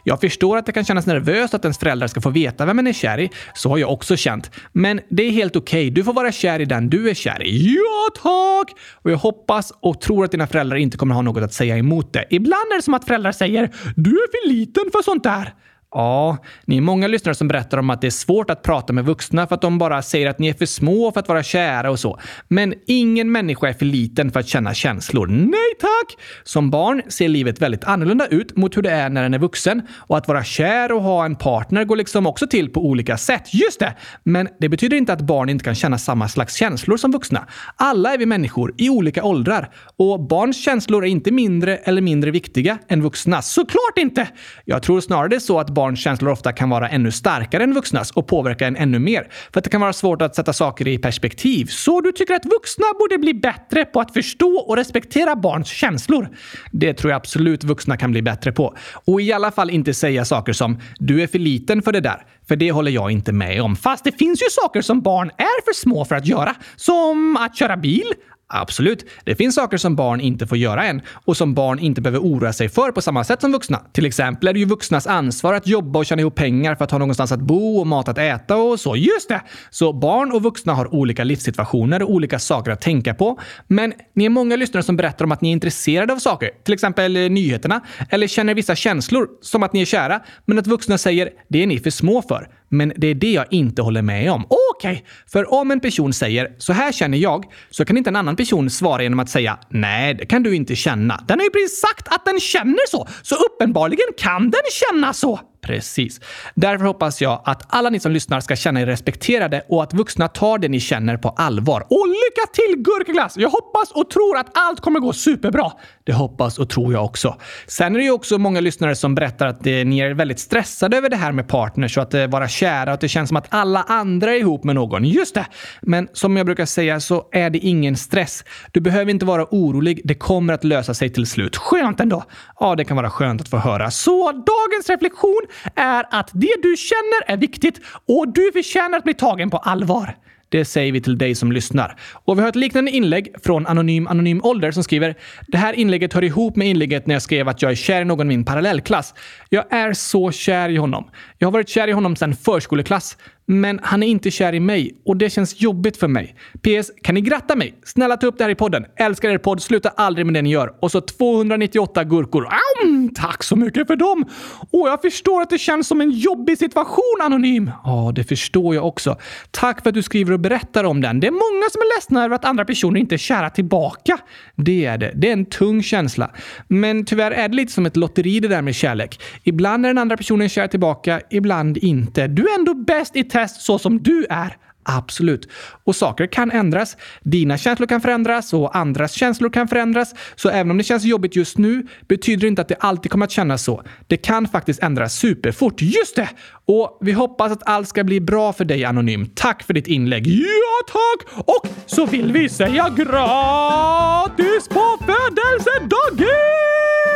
[0.03, 2.87] Jag förstår att det kan kännas nervöst att ens föräldrar ska få veta vem man
[2.87, 3.29] är kär i.
[3.53, 4.51] Så har jag också känt.
[4.71, 5.81] Men det är helt okej.
[5.81, 5.89] Okay.
[5.89, 7.75] Du får vara kär i den du är kär i.
[7.75, 8.77] Ja, tack!
[8.93, 12.13] Och jag hoppas och tror att dina föräldrar inte kommer ha något att säga emot
[12.13, 12.25] det.
[12.29, 15.53] Ibland är det som att föräldrar säger “Du är för liten för sånt där”.
[15.91, 19.05] Ja, ni är många lyssnare som berättar om att det är svårt att prata med
[19.05, 21.91] vuxna för att de bara säger att ni är för små för att vara kära
[21.91, 22.19] och så.
[22.47, 25.27] Men ingen människa är för liten för att känna känslor.
[25.27, 26.23] Nej tack!
[26.43, 29.81] Som barn ser livet väldigt annorlunda ut mot hur det är när en är vuxen.
[29.97, 33.53] Och att vara kär och ha en partner går liksom också till på olika sätt.
[33.53, 33.95] Just det!
[34.23, 37.47] Men det betyder inte att barn inte kan känna samma slags känslor som vuxna.
[37.75, 39.69] Alla är vi människor i olika åldrar.
[39.97, 43.41] Och barns känslor är inte mindre eller mindre viktiga än vuxna.
[43.41, 44.27] Såklart inte!
[44.65, 47.73] Jag tror snarare det är så att barns känslor ofta kan vara ännu starkare än
[47.73, 49.27] vuxnas och påverka en ännu mer.
[49.53, 51.65] För att det kan vara svårt att sätta saker i perspektiv.
[51.65, 56.29] Så du tycker att vuxna borde bli bättre på att förstå och respektera barns känslor?
[56.71, 58.77] Det tror jag absolut vuxna kan bli bättre på.
[59.05, 62.25] Och i alla fall inte säga saker som “du är för liten för det där”.
[62.47, 63.75] För det håller jag inte med om.
[63.75, 66.55] Fast det finns ju saker som barn är för små för att göra.
[66.75, 68.13] Som att köra bil,
[68.49, 72.19] Absolut, det finns saker som barn inte får göra än och som barn inte behöver
[72.19, 73.81] oroa sig för på samma sätt som vuxna.
[73.91, 76.91] Till exempel är det ju vuxnas ansvar att jobba och tjäna ihop pengar för att
[76.91, 78.95] ha någonstans att bo och mat att äta och så.
[78.95, 79.41] Just det!
[79.69, 83.39] Så barn och vuxna har olika livssituationer och olika saker att tänka på.
[83.67, 86.73] Men ni är många lyssnare som berättar om att ni är intresserade av saker, till
[86.73, 90.97] exempel eh, nyheterna, eller känner vissa känslor, som att ni är kära, men att vuxna
[90.97, 92.47] säger “det är ni för små för”.
[92.69, 94.45] Men det är det jag inte håller med om.
[94.49, 95.03] Okej, okay.
[95.27, 98.69] för om en person säger “så här känner jag” så kan inte en annan person
[98.69, 101.23] svara genom att säga “nej, det kan du inte känna”.
[101.27, 105.39] Den har ju precis sagt att den känner så, så uppenbarligen kan den känna så.
[105.61, 106.19] Precis.
[106.55, 110.27] Därför hoppas jag att alla ni som lyssnar ska känna er respekterade och att vuxna
[110.27, 111.81] tar det ni känner på allvar.
[111.89, 113.37] Och lycka till Gurkaglass!
[113.37, 115.71] Jag hoppas och tror att allt kommer gå superbra.
[116.07, 117.35] Det hoppas och tror jag också.
[117.67, 120.97] Sen är det ju också många lyssnare som berättar att eh, ni är väldigt stressade
[120.97, 123.37] över det här med partners och att eh, vara kära och att det känns som
[123.37, 125.05] att alla andra är ihop med någon.
[125.05, 125.45] Just det!
[125.81, 128.43] Men som jag brukar säga så är det ingen stress.
[128.71, 130.01] Du behöver inte vara orolig.
[130.03, 131.57] Det kommer att lösa sig till slut.
[131.57, 132.23] Skönt ändå!
[132.59, 133.91] Ja, det kan vara skönt att få höra.
[133.91, 135.41] Så dagens reflektion
[135.75, 140.15] är att det du känner är viktigt och du förtjänar att bli tagen på allvar.
[140.49, 141.99] Det säger vi till dig som lyssnar.
[142.13, 145.15] Och vi har ett liknande inlägg från Anonym Anonym Ålder som skriver
[145.47, 148.05] “Det här inlägget hör ihop med inlägget när jag skrev att jag är kär i
[148.05, 149.13] någon i min parallellklass.
[149.49, 151.09] Jag är så kär i honom.
[151.37, 153.17] Jag har varit kär i honom sedan förskoleklass.
[153.49, 156.35] Men han är inte kär i mig och det känns jobbigt för mig.
[156.61, 156.91] PS.
[157.01, 157.73] Kan ni gratta mig?
[157.83, 158.85] Snälla ta upp det här i podden.
[158.95, 159.61] Älskar er podd.
[159.61, 160.73] Sluta aldrig med det ni gör.
[160.79, 162.47] Och så 298 gurkor.
[162.47, 164.25] Aum, tack så mycket för dem!
[164.71, 167.71] Och jag förstår att det känns som en jobbig situation, Anonym.
[167.83, 169.17] Ja, det förstår jag också.
[169.51, 171.19] Tack för att du skriver och berättar om den.
[171.19, 174.17] Det är många som är ledsna över att andra personer inte är kära tillbaka.
[174.55, 175.11] Det är det.
[175.15, 176.31] Det är en tung känsla.
[176.67, 179.21] Men tyvärr är det lite som ett lotteri det där med kärlek.
[179.43, 182.27] Ibland är den andra personen kär tillbaka, ibland inte.
[182.27, 184.57] Du är ändå bäst i test så som du är.
[184.89, 185.49] Absolut.
[185.83, 186.97] Och saker kan ändras.
[187.21, 190.13] Dina känslor kan förändras och andras känslor kan förändras.
[190.35, 193.25] Så även om det känns jobbigt just nu betyder det inte att det alltid kommer
[193.25, 193.83] att kännas så.
[194.07, 195.81] Det kan faktiskt ändras superfort.
[195.81, 196.29] Just det!
[196.65, 199.29] Och vi hoppas att allt ska bli bra för dig Anonym.
[199.35, 200.27] Tack för ditt inlägg.
[200.27, 201.47] Ja, tack!
[201.47, 207.06] Och så vill vi säga gratis på födelsedagen!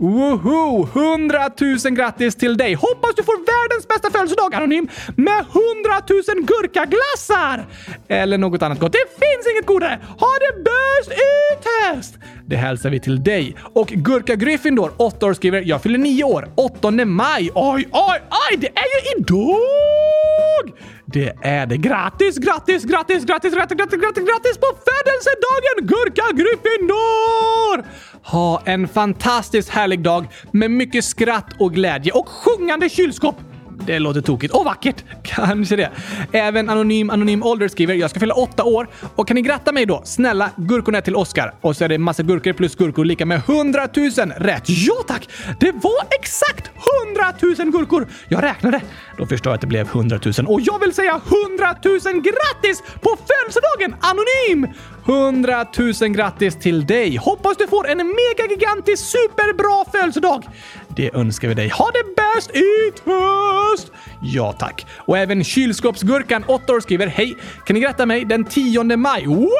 [0.00, 0.88] Woho!
[0.94, 1.50] 100
[1.84, 2.74] 000 grattis till dig!
[2.74, 5.44] Hoppas du får världens bästa födelsedag Anonym med 100
[6.08, 7.66] 000 gurkaglassar!
[8.08, 8.92] Eller något annat gott.
[8.92, 9.98] Det finns inget godare!
[10.18, 11.34] Ha det bäst i
[11.66, 12.14] test!
[12.50, 13.56] Det hälsar vi till dig.
[13.72, 17.50] Och Gurka Gryffindor, 8 år, skriver “Jag fyller 9 år, 8 maj.
[17.54, 18.20] Oj, oj,
[18.50, 18.56] oj!
[18.58, 20.78] Det är ju idag!
[21.06, 21.76] Det är det.
[21.76, 27.84] Grattis, grattis, grattis, grattis, grattis, grattis, grattis, grattis på födelsedagen Gurka Gryffindor!
[28.22, 33.36] Ha en fantastiskt härlig dag med mycket skratt och glädje och sjungande kylskåp.
[33.86, 35.04] Det låter tokigt och vackert.
[35.22, 35.90] Kanske det.
[36.32, 39.86] Även Anonym Anonym Ålder skriver “Jag ska fylla åtta år och kan ni gratta mig
[39.86, 40.02] då?
[40.04, 43.88] Snälla, gurkorna till Oscar.” Och så är det massa gurkor plus gurkor lika med 100
[43.96, 44.64] 000 rätt.
[44.66, 45.28] Ja tack!
[45.60, 46.70] Det var exakt
[47.06, 48.08] 100 000 gurkor!
[48.28, 48.80] Jag räknade.
[49.18, 52.82] Då förstår jag att det blev 100 000 och jag vill säga 100 000 grattis
[53.00, 54.74] på födelsedagen Anonym!
[55.06, 55.66] 100
[56.00, 57.16] 000 grattis till dig!
[57.16, 60.44] Hoppas du får en mega gigantisk superbra födelsedag!
[60.96, 61.68] Det önskar vi dig.
[61.68, 63.92] Ha det bäst i höst!
[64.22, 64.86] Ja tack.
[64.96, 67.36] Och även kylskåpsgurkan 8 år skriver Hej!
[67.64, 69.26] Kan ni gratta mig den 10 maj?
[69.26, 69.50] Woho!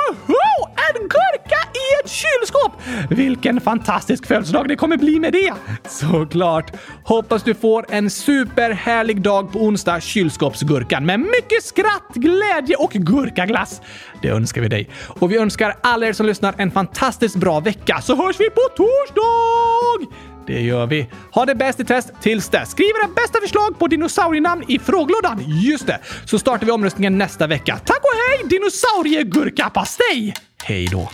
[0.94, 2.72] En gurka i ett kylskåp!
[3.10, 5.52] Vilken fantastisk födelsedag det kommer bli med det!
[5.88, 6.72] Såklart.
[7.04, 13.80] Hoppas du får en superhärlig dag på onsdag, kylskåpsgurkan, med mycket skratt, glädje och gurkaglass.
[14.22, 14.90] Det önskar vi dig.
[15.06, 18.60] Och vi önskar alla er som lyssnar en fantastiskt bra vecka, så hörs vi på
[18.76, 20.14] torsdag!
[20.50, 21.06] Det gör vi.
[21.32, 22.70] Ha det bäst i test tills dess.
[22.70, 25.42] Skriv era bästa förslag på dinosaurienamn i frågelådan.
[25.46, 25.98] Just det.
[26.24, 27.76] Så startar vi omröstningen nästa vecka.
[27.84, 30.34] Tack och hej dinosauriegurkapastej!
[30.62, 31.10] Hej då!